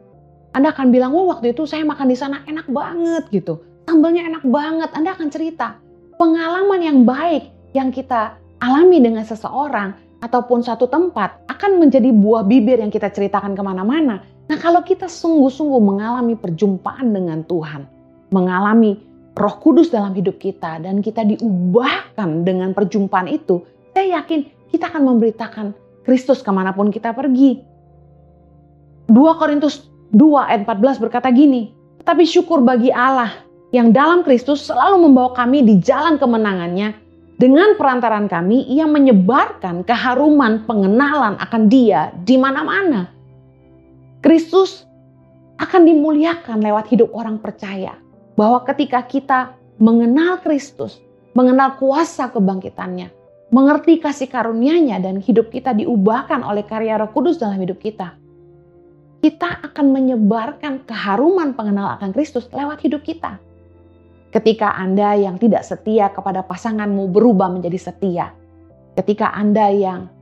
Anda 0.56 0.72
akan 0.72 0.88
bilang, 0.88 1.12
wah 1.12 1.36
waktu 1.36 1.52
itu 1.52 1.68
saya 1.68 1.84
makan 1.84 2.08
di 2.08 2.16
sana 2.16 2.40
enak 2.48 2.66
banget 2.72 3.28
gitu. 3.28 3.60
Sambalnya 3.84 4.24
enak 4.26 4.44
banget. 4.48 4.90
Anda 4.96 5.12
akan 5.12 5.28
cerita. 5.28 5.76
Pengalaman 6.16 6.80
yang 6.80 6.98
baik 7.04 7.52
yang 7.76 7.92
kita 7.92 8.40
alami 8.64 9.04
dengan 9.04 9.22
seseorang 9.22 9.92
ataupun 10.24 10.64
satu 10.64 10.88
tempat 10.88 11.44
akan 11.52 11.76
menjadi 11.76 12.08
buah 12.08 12.40
bibir 12.48 12.80
yang 12.80 12.88
kita 12.88 13.12
ceritakan 13.12 13.52
ke 13.52 13.60
mana-mana. 13.60 14.24
Nah 14.48 14.56
kalau 14.56 14.80
kita 14.80 15.12
sungguh-sungguh 15.12 15.82
mengalami 15.84 16.32
perjumpaan 16.40 17.12
dengan 17.12 17.44
Tuhan, 17.44 17.84
mengalami 18.30 18.98
roh 19.36 19.56
kudus 19.60 19.92
dalam 19.92 20.16
hidup 20.16 20.40
kita 20.40 20.80
dan 20.80 21.04
kita 21.04 21.22
diubahkan 21.22 22.42
dengan 22.42 22.72
perjumpaan 22.72 23.28
itu, 23.28 23.62
saya 23.92 24.20
yakin 24.22 24.48
kita 24.72 24.88
akan 24.88 25.02
memberitakan 25.14 25.66
Kristus 26.02 26.40
ke 26.40 26.50
mana 26.50 26.72
pun 26.72 26.88
kita 26.88 27.12
pergi. 27.12 27.60
2 29.06 29.40
Korintus 29.40 29.86
2 30.14 30.48
ayat 30.50 30.66
14 30.66 31.02
berkata 31.02 31.28
gini, 31.30 31.70
tapi 32.02 32.26
syukur 32.26 32.62
bagi 32.62 32.90
Allah 32.90 33.30
yang 33.74 33.90
dalam 33.90 34.22
Kristus 34.22 34.66
selalu 34.66 35.10
membawa 35.10 35.34
kami 35.34 35.62
di 35.62 35.78
jalan 35.82 36.16
kemenangannya 36.16 36.94
dengan 37.36 37.76
perantaran 37.76 38.32
kami 38.32 38.64
ia 38.72 38.88
menyebarkan 38.88 39.84
keharuman 39.84 40.64
pengenalan 40.64 41.36
akan 41.36 41.62
dia 41.68 42.08
di 42.24 42.40
mana-mana. 42.40 43.12
Kristus 44.24 44.88
akan 45.60 45.84
dimuliakan 45.84 46.64
lewat 46.64 46.88
hidup 46.88 47.12
orang 47.12 47.36
percaya. 47.36 47.92
Bahwa 48.36 48.60
ketika 48.68 49.00
kita 49.02 49.56
mengenal 49.80 50.40
Kristus, 50.44 51.00
mengenal 51.32 51.80
kuasa 51.80 52.28
kebangkitannya, 52.32 53.08
mengerti 53.52 54.00
kasih 54.00 54.28
karunia-Nya 54.28 55.00
dan 55.00 55.20
hidup 55.20 55.52
kita 55.52 55.72
diubahkan 55.76 56.44
oleh 56.44 56.64
karya 56.64 57.00
Roh 57.00 57.12
Kudus 57.12 57.40
dalam 57.40 57.60
hidup 57.60 57.80
kita, 57.80 58.16
kita 59.24 59.64
akan 59.72 59.90
menyebarkan 59.90 60.84
keharuman 60.86 61.56
pengenal 61.56 61.96
akan 61.98 62.12
Kristus 62.12 62.46
lewat 62.52 62.84
hidup 62.84 63.02
kita. 63.02 63.40
Ketika 64.30 64.76
Anda 64.76 65.16
yang 65.16 65.40
tidak 65.40 65.64
setia 65.64 66.12
kepada 66.12 66.44
pasanganmu 66.44 67.08
berubah 67.08 67.48
menjadi 67.48 67.90
setia. 67.90 68.36
Ketika 68.96 69.32
Anda 69.32 69.72
yang 69.72 70.12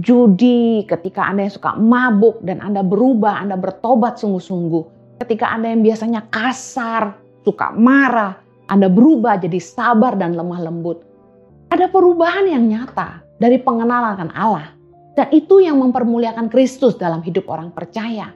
judi, 0.00 0.82
ketika 0.88 1.28
Anda 1.28 1.46
yang 1.46 1.54
suka 1.54 1.76
mabuk 1.76 2.40
dan 2.42 2.64
Anda 2.64 2.80
berubah, 2.80 3.38
Anda 3.38 3.54
bertobat 3.60 4.16
sungguh-sungguh. 4.18 5.16
Ketika 5.20 5.52
Anda 5.52 5.70
yang 5.70 5.84
biasanya 5.84 6.26
kasar, 6.32 7.23
suka 7.44 7.70
marah, 7.76 8.40
Anda 8.66 8.88
berubah 8.88 9.38
jadi 9.38 9.60
sabar 9.60 10.16
dan 10.16 10.34
lemah 10.34 10.64
lembut 10.64 11.14
ada 11.74 11.90
perubahan 11.90 12.46
yang 12.46 12.70
nyata 12.70 13.18
dari 13.42 13.58
pengenalan 13.58 14.30
Allah. 14.30 14.70
Dan 15.14 15.30
itu 15.34 15.58
yang 15.62 15.78
mempermuliakan 15.82 16.46
Kristus 16.50 16.94
dalam 16.94 17.22
hidup 17.22 17.50
orang 17.50 17.74
percaya. 17.74 18.30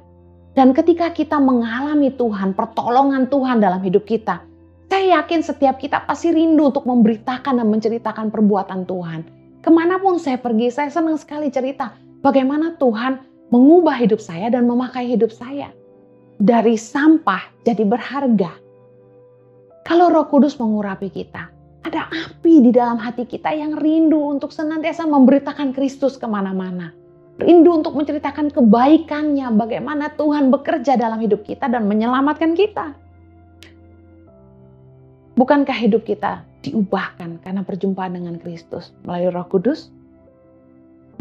Dan 0.58 0.74
ketika 0.74 1.10
kita 1.14 1.38
mengalami 1.38 2.10
Tuhan, 2.14 2.54
pertolongan 2.54 3.30
Tuhan 3.30 3.62
dalam 3.62 3.82
hidup 3.82 4.06
kita, 4.06 4.42
saya 4.90 5.22
yakin 5.22 5.42
setiap 5.42 5.78
kita 5.78 6.02
pasti 6.06 6.34
rindu 6.34 6.70
untuk 6.70 6.86
memberitakan 6.86 7.62
dan 7.62 7.66
menceritakan 7.66 8.30
perbuatan 8.30 8.86
Tuhan. 8.86 9.20
Ke 9.62 9.70
mana 9.70 10.02
pun 10.02 10.22
saya 10.22 10.38
pergi, 10.38 10.70
saya 10.70 10.90
senang 10.90 11.18
sekali 11.18 11.50
cerita 11.50 11.94
bagaimana 12.22 12.74
Tuhan 12.78 13.22
mengubah 13.54 13.98
hidup 13.98 14.18
saya 14.22 14.50
dan 14.50 14.66
memakai 14.66 15.06
hidup 15.06 15.30
saya. 15.30 15.70
Dari 16.38 16.78
sampah 16.78 17.42
jadi 17.66 17.82
berharga. 17.82 18.50
Kalau 19.88 20.12
roh 20.12 20.29
kudus 20.29 20.61
mengurapi 20.61 21.09
kita, 21.09 21.48
ada 21.81 22.12
api 22.12 22.61
di 22.61 22.68
dalam 22.77 23.01
hati 23.01 23.24
kita 23.24 23.48
yang 23.57 23.72
rindu 23.81 24.20
untuk 24.20 24.53
senantiasa 24.53 25.09
memberitakan 25.09 25.72
Kristus 25.72 26.20
ke 26.20 26.29
mana-mana. 26.29 26.92
rindu 27.38 27.70
untuk 27.70 27.94
menceritakan 27.94 28.51
kebaikannya, 28.51 29.48
bagaimana 29.57 30.12
Tuhan 30.18 30.51
bekerja 30.53 30.98
dalam 30.98 31.22
hidup 31.22 31.46
kita 31.46 31.70
dan 31.70 31.87
menyelamatkan 31.87 32.53
kita. 32.53 32.92
Bukankah 35.38 35.79
hidup 35.79 36.03
kita 36.03 36.42
diubahkan 36.66 37.38
karena 37.40 37.62
perjumpaan 37.62 38.18
dengan 38.18 38.37
Kristus 38.42 38.90
melalui 39.07 39.31
Roh 39.31 39.46
Kudus? 39.46 39.94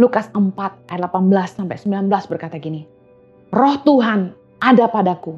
Lukas 0.02 0.28
4 0.34 0.90
ayat 0.90 1.06
18 1.06 1.54
sampai 1.54 1.78
19 1.78 2.10
berkata 2.10 2.58
gini. 2.58 2.90
Roh 3.54 3.78
Tuhan 3.86 4.34
ada 4.58 4.90
padaku 4.90 5.38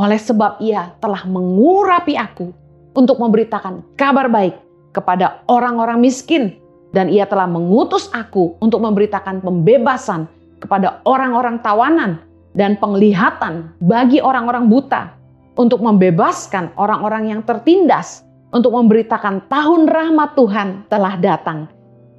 oleh 0.00 0.18
sebab 0.18 0.58
ia 0.58 0.90
telah 0.98 1.22
mengurapi 1.28 2.16
aku 2.16 2.63
untuk 2.94 3.18
memberitakan 3.18 3.82
kabar 3.98 4.30
baik 4.30 4.58
kepada 4.94 5.42
orang-orang 5.50 5.98
miskin 5.98 6.58
dan 6.94 7.10
ia 7.10 7.26
telah 7.26 7.50
mengutus 7.50 8.06
aku 8.14 8.54
untuk 8.62 8.78
memberitakan 8.78 9.42
pembebasan 9.42 10.30
kepada 10.62 11.02
orang-orang 11.04 11.58
tawanan 11.60 12.22
dan 12.54 12.78
penglihatan 12.78 13.74
bagi 13.82 14.22
orang-orang 14.22 14.70
buta 14.70 15.10
untuk 15.58 15.82
membebaskan 15.82 16.70
orang-orang 16.78 17.34
yang 17.34 17.40
tertindas 17.42 18.22
untuk 18.54 18.70
memberitakan 18.70 19.42
tahun 19.50 19.90
rahmat 19.90 20.38
Tuhan 20.38 20.86
telah 20.86 21.18
datang. 21.18 21.66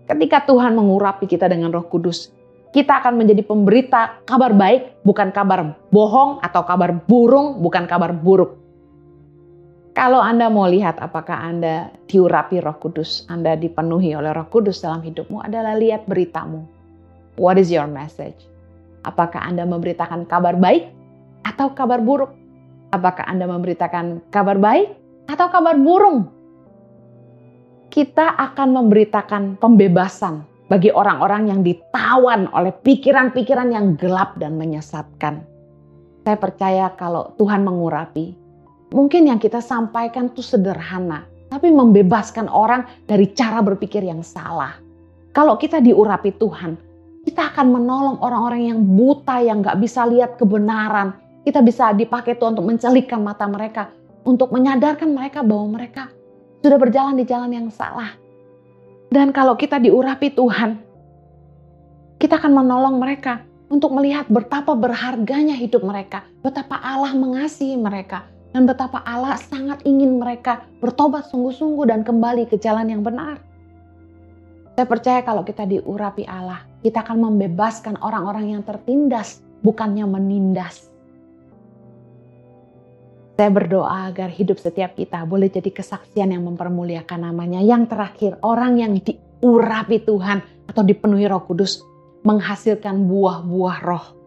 Ketika 0.05 0.43
Tuhan 0.43 0.75
mengurapi 0.75 1.25
kita 1.25 1.47
dengan 1.47 1.71
Roh 1.71 1.88
Kudus, 1.88 2.29
kita 2.75 2.99
akan 2.99 3.15
menjadi 3.15 3.41
pemberita 3.47 4.19
kabar 4.27 4.51
baik, 4.51 5.01
bukan 5.07 5.31
kabar 5.31 5.79
bohong 5.89 6.43
atau 6.43 6.61
kabar 6.67 6.91
burung, 7.07 7.63
bukan 7.63 7.88
kabar 7.88 8.11
buruk. 8.11 8.59
Kalau 9.95 10.19
Anda 10.19 10.51
mau 10.51 10.67
lihat 10.67 10.99
apakah 10.99 11.39
Anda 11.39 11.88
diurapi 12.12 12.60
Roh 12.60 12.75
Kudus, 12.84 13.23
Anda 13.31 13.55
dipenuhi 13.55 14.12
oleh 14.12 14.36
Roh 14.36 14.51
Kudus 14.51 14.84
dalam 14.84 14.99
hidupmu 14.99 15.39
adalah 15.39 15.79
lihat 15.79 16.03
beritamu. 16.03 16.67
What 17.39 17.55
is 17.55 17.71
your 17.71 17.88
message? 17.88 18.36
Apakah 19.08 19.39
Anda 19.47 19.63
memberitakan 19.63 20.27
kabar 20.27 20.60
baik 20.60 20.91
atau 21.47 21.71
kabar 21.71 22.03
buruk? 22.03 22.36
Apakah 22.91 23.23
Anda 23.23 23.47
memberitakan 23.47 24.19
kabar 24.36 24.60
baik 24.60 24.99
atau 25.31 25.47
kabar 25.47 25.79
burung? 25.79 26.27
Kita 27.88 28.36
akan 28.36 28.75
memberitakan 28.75 29.63
pembebasan 29.63 30.43
bagi 30.67 30.91
orang-orang 30.91 31.55
yang 31.55 31.63
ditawan 31.63 32.51
oleh 32.51 32.75
pikiran-pikiran 32.84 33.71
yang 33.71 33.95
gelap 33.95 34.36
dan 34.43 34.60
menyesatkan. 34.60 35.47
Saya 36.27 36.36
percaya 36.36 36.91
kalau 36.99 37.31
Tuhan 37.39 37.63
mengurapi, 37.63 38.44
Mungkin 38.93 39.30
yang 39.30 39.41
kita 39.41 39.63
sampaikan 39.63 40.30
itu 40.30 40.45
sederhana, 40.45 41.26
tapi 41.50 41.74
membebaskan 41.74 42.52
orang 42.52 42.86
dari 43.10 43.32
cara 43.34 43.63
berpikir 43.63 44.06
yang 44.06 44.21
salah. 44.21 44.78
Kalau 45.34 45.58
kita 45.58 45.82
diurapi 45.82 46.36
Tuhan, 46.38 46.78
kita 47.26 47.52
akan 47.52 47.67
menolong 47.74 48.17
orang-orang 48.21 48.69
yang 48.69 48.80
buta, 48.86 49.41
yang 49.41 49.65
gak 49.65 49.82
bisa 49.82 50.06
lihat 50.06 50.38
kebenaran. 50.38 51.17
Kita 51.41 51.62
bisa 51.65 51.91
dipakai 51.91 52.38
Tuhan 52.38 52.54
untuk 52.58 52.69
mencelikkan 52.69 53.19
mata 53.21 53.50
mereka, 53.50 53.89
untuk 54.26 54.54
menyadarkan 54.54 55.10
mereka 55.13 55.41
bahwa 55.41 55.82
mereka 55.82 56.10
sudah 56.62 56.78
berjalan 56.78 57.17
di 57.17 57.26
jalan 57.26 57.52
yang 57.54 57.67
salah. 57.74 58.13
Dan 59.10 59.30
kalau 59.30 59.54
kita 59.54 59.78
diurapi 59.78 60.34
Tuhan, 60.34 60.82
kita 62.17 62.41
akan 62.41 62.54
menolong 62.58 62.98
mereka 62.98 63.45
untuk 63.69 63.93
melihat 63.93 64.26
betapa 64.30 64.74
berharganya 64.74 65.54
hidup 65.54 65.86
mereka, 65.86 66.26
betapa 66.41 66.78
Allah 66.82 67.13
mengasihi 67.13 67.78
mereka, 67.78 68.26
dan 68.56 68.63
betapa 68.63 69.04
Allah 69.04 69.36
sangat 69.36 69.84
ingin 69.84 70.15
mereka 70.15 70.63
bertobat 70.80 71.28
sungguh-sungguh 71.28 71.91
dan 71.91 72.08
kembali 72.08 72.48
ke 72.48 72.56
jalan 72.56 72.88
yang 72.88 73.04
benar. 73.04 73.44
Saya 74.80 74.88
percaya 74.88 75.20
kalau 75.28 75.44
kita 75.44 75.68
diurapi 75.68 76.24
Allah, 76.24 76.63
kita 76.80 77.04
akan 77.04 77.20
membebaskan 77.20 78.00
orang-orang 78.00 78.56
yang 78.56 78.63
tertindas, 78.63 79.44
bukannya 79.60 80.08
menindas. 80.08 80.88
Saya 83.36 83.52
berdoa 83.52 84.08
agar 84.08 84.32
hidup 84.32 84.56
setiap 84.56 84.96
kita 84.96 85.28
boleh 85.28 85.52
jadi 85.52 85.68
kesaksian 85.76 86.32
yang 86.32 86.48
mempermuliakan 86.48 87.28
namanya. 87.28 87.60
Yang 87.60 87.91
terakhir, 87.91 88.39
orang 88.39 88.80
yang 88.80 88.96
diurapi 88.96 90.00
Tuhan 90.08 90.39
atau 90.72 90.80
dipenuhi 90.88 91.28
roh 91.28 91.44
kudus 91.44 91.84
menghasilkan 92.24 93.04
buah-buah 93.04 93.78
roh. 93.84 94.24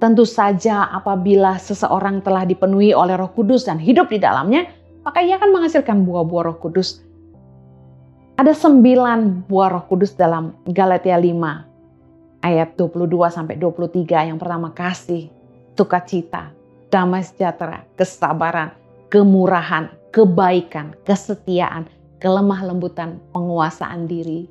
Tentu 0.00 0.24
saja 0.24 0.88
apabila 0.88 1.60
seseorang 1.60 2.24
telah 2.24 2.48
dipenuhi 2.48 2.96
oleh 2.96 3.20
roh 3.20 3.28
kudus 3.36 3.68
dan 3.68 3.76
hidup 3.76 4.08
di 4.08 4.16
dalamnya, 4.16 4.64
maka 5.04 5.20
ia 5.20 5.36
akan 5.36 5.52
menghasilkan 5.52 6.08
buah-buah 6.08 6.48
roh 6.48 6.56
kudus. 6.56 7.04
Ada 8.40 8.56
sembilan 8.56 9.44
buah 9.44 9.68
roh 9.68 9.84
kudus 9.84 10.16
dalam 10.16 10.56
Galatia 10.64 11.20
5 11.20 12.40
ayat 12.40 12.80
22 12.80 13.28
sampai 13.28 13.60
23. 13.60 14.32
Yang 14.32 14.38
pertama 14.40 14.72
kasih, 14.72 15.28
sukacita, 15.76 16.48
damai 16.88 17.20
sejahtera, 17.20 17.84
kesabaran, 17.92 18.72
kemurahan, 19.12 19.92
kebaikan, 20.16 20.96
kesetiaan, 21.04 21.84
kelemah 22.16 22.64
lembutan, 22.64 23.20
penguasaan 23.36 24.08
diri. 24.08 24.48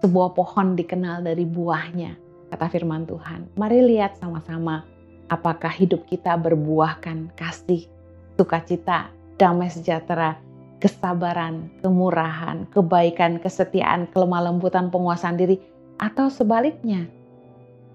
Sebuah 0.00 0.32
pohon 0.32 0.72
dikenal 0.72 1.20
dari 1.20 1.44
buahnya 1.44 2.23
kata 2.54 2.70
firman 2.70 3.02
Tuhan. 3.02 3.50
Mari 3.58 3.82
lihat 3.82 4.14
sama-sama 4.22 4.86
apakah 5.26 5.74
hidup 5.74 6.06
kita 6.06 6.38
berbuahkan 6.38 7.34
kasih, 7.34 7.90
sukacita, 8.38 9.10
damai 9.34 9.74
sejahtera, 9.74 10.38
kesabaran, 10.78 11.66
kemurahan, 11.82 12.70
kebaikan, 12.70 13.42
kesetiaan, 13.42 14.06
kelemah 14.14 14.54
lembutan, 14.54 14.86
penguasaan 14.86 15.34
diri, 15.34 15.58
atau 15.98 16.30
sebaliknya. 16.30 17.10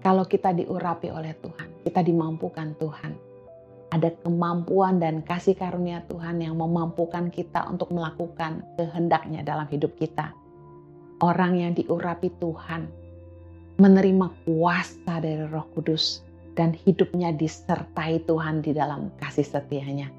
Kalau 0.04 0.28
kita 0.28 0.52
diurapi 0.52 1.08
oleh 1.08 1.32
Tuhan, 1.40 1.80
kita 1.88 2.04
dimampukan 2.04 2.76
Tuhan. 2.76 3.16
Ada 3.96 4.12
kemampuan 4.22 5.00
dan 5.00 5.24
kasih 5.24 5.56
karunia 5.56 6.04
Tuhan 6.04 6.36
yang 6.44 6.54
memampukan 6.54 7.32
kita 7.32 7.64
untuk 7.64 7.90
melakukan 7.96 8.62
kehendaknya 8.76 9.40
dalam 9.40 9.66
hidup 9.72 9.96
kita. 9.96 10.36
Orang 11.20 11.58
yang 11.58 11.72
diurapi 11.76 12.32
Tuhan 12.38 12.99
menerima 13.80 14.28
kuasa 14.44 15.24
dari 15.24 15.48
Roh 15.48 15.64
Kudus 15.72 16.20
dan 16.52 16.76
hidupnya 16.76 17.32
disertai 17.32 18.20
Tuhan 18.28 18.60
di 18.60 18.76
dalam 18.76 19.08
kasih 19.16 19.48
setianya. 19.48 20.12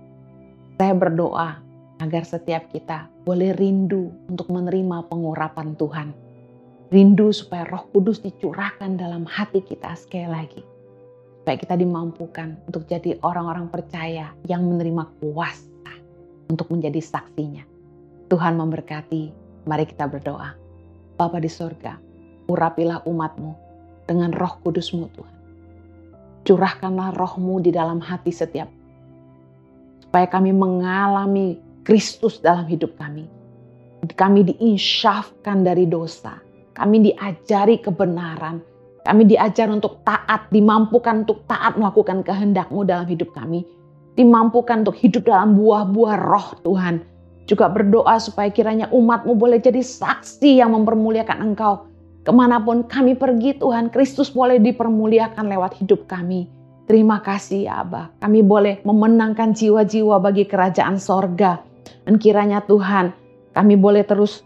Saya 0.81 0.97
berdoa 0.97 1.61
agar 2.01 2.25
setiap 2.25 2.73
kita 2.73 3.05
boleh 3.21 3.53
rindu 3.53 4.09
untuk 4.25 4.49
menerima 4.49 5.05
pengurapan 5.05 5.77
Tuhan. 5.77 6.09
Rindu 6.89 7.29
supaya 7.29 7.69
Roh 7.69 7.85
Kudus 7.93 8.25
dicurahkan 8.25 8.97
dalam 8.97 9.29
hati 9.29 9.61
kita 9.61 9.93
sekali 9.93 10.25
lagi. 10.25 10.61
Supaya 11.45 11.57
kita 11.61 11.77
dimampukan 11.77 12.57
untuk 12.65 12.89
jadi 12.89 13.21
orang-orang 13.21 13.69
percaya 13.69 14.33
yang 14.49 14.65
menerima 14.65 15.05
kuasa 15.21 15.93
untuk 16.49 16.65
menjadi 16.73 16.97
saksinya. 16.97 17.61
Tuhan 18.33 18.57
memberkati. 18.57 19.37
Mari 19.69 19.85
kita 19.85 20.09
berdoa. 20.09 20.57
Bapa 21.13 21.37
di 21.37 21.45
sorga, 21.45 22.01
urapilah 22.51 23.07
umatmu 23.07 23.55
dengan 24.11 24.35
roh 24.35 24.59
kudusmu 24.59 25.07
Tuhan. 25.15 25.35
Curahkanlah 26.41 27.15
rohmu 27.15 27.61
di 27.61 27.71
dalam 27.71 28.01
hati 28.01 28.33
setiap. 28.33 28.67
Supaya 30.03 30.27
kami 30.27 30.51
mengalami 30.51 31.55
Kristus 31.87 32.41
dalam 32.41 32.67
hidup 32.67 32.97
kami. 32.97 33.29
Kami 34.03 34.41
diinsyafkan 34.43 35.61
dari 35.61 35.85
dosa. 35.85 36.41
Kami 36.73 37.07
diajari 37.07 37.77
kebenaran. 37.79 38.59
Kami 39.01 39.25
diajar 39.25 39.69
untuk 39.69 40.01
taat, 40.05 40.49
dimampukan 40.49 41.25
untuk 41.25 41.45
taat 41.45 41.77
melakukan 41.77 42.25
kehendakmu 42.25 42.85
dalam 42.85 43.05
hidup 43.05 43.29
kami. 43.33 43.65
Dimampukan 44.17 44.81
untuk 44.85 44.97
hidup 44.97 45.29
dalam 45.29 45.57
buah-buah 45.57 46.17
roh 46.19 46.47
Tuhan. 46.65 47.05
Juga 47.45 47.69
berdoa 47.69 48.17
supaya 48.17 48.49
kiranya 48.49 48.89
umatmu 48.89 49.37
boleh 49.37 49.61
jadi 49.61 49.81
saksi 49.81 50.61
yang 50.61 50.73
mempermuliakan 50.73 51.53
engkau 51.53 51.90
Ke 52.21 52.29
mana 52.29 52.61
pun 52.61 52.85
kami 52.85 53.17
pergi 53.17 53.57
Tuhan, 53.57 53.89
Kristus 53.89 54.29
boleh 54.29 54.61
dipermuliakan 54.61 55.49
lewat 55.49 55.81
hidup 55.81 56.05
kami. 56.05 56.45
Terima 56.85 57.23
kasih 57.23 57.71
ya 57.71 57.81
Abah, 57.81 58.11
kami 58.19 58.43
boleh 58.43 58.83
memenangkan 58.85 59.55
jiwa-jiwa 59.55 60.21
bagi 60.21 60.45
kerajaan 60.45 61.01
sorga. 61.01 61.63
Dan 62.05 62.21
kiranya 62.21 62.61
Tuhan, 62.67 63.15
kami 63.55 63.73
boleh 63.79 64.05
terus 64.05 64.45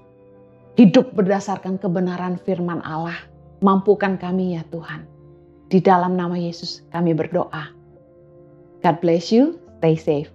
hidup 0.80 1.16
berdasarkan 1.16 1.80
kebenaran 1.80 2.40
firman 2.40 2.84
Allah. 2.84 3.18
Mampukan 3.64 4.20
kami 4.20 4.60
ya 4.60 4.64
Tuhan. 4.70 5.08
Di 5.72 5.82
dalam 5.82 6.14
nama 6.14 6.38
Yesus 6.38 6.86
kami 6.94 7.16
berdoa. 7.18 7.72
God 8.84 8.98
bless 9.02 9.34
you, 9.34 9.58
stay 9.82 9.98
safe. 9.98 10.35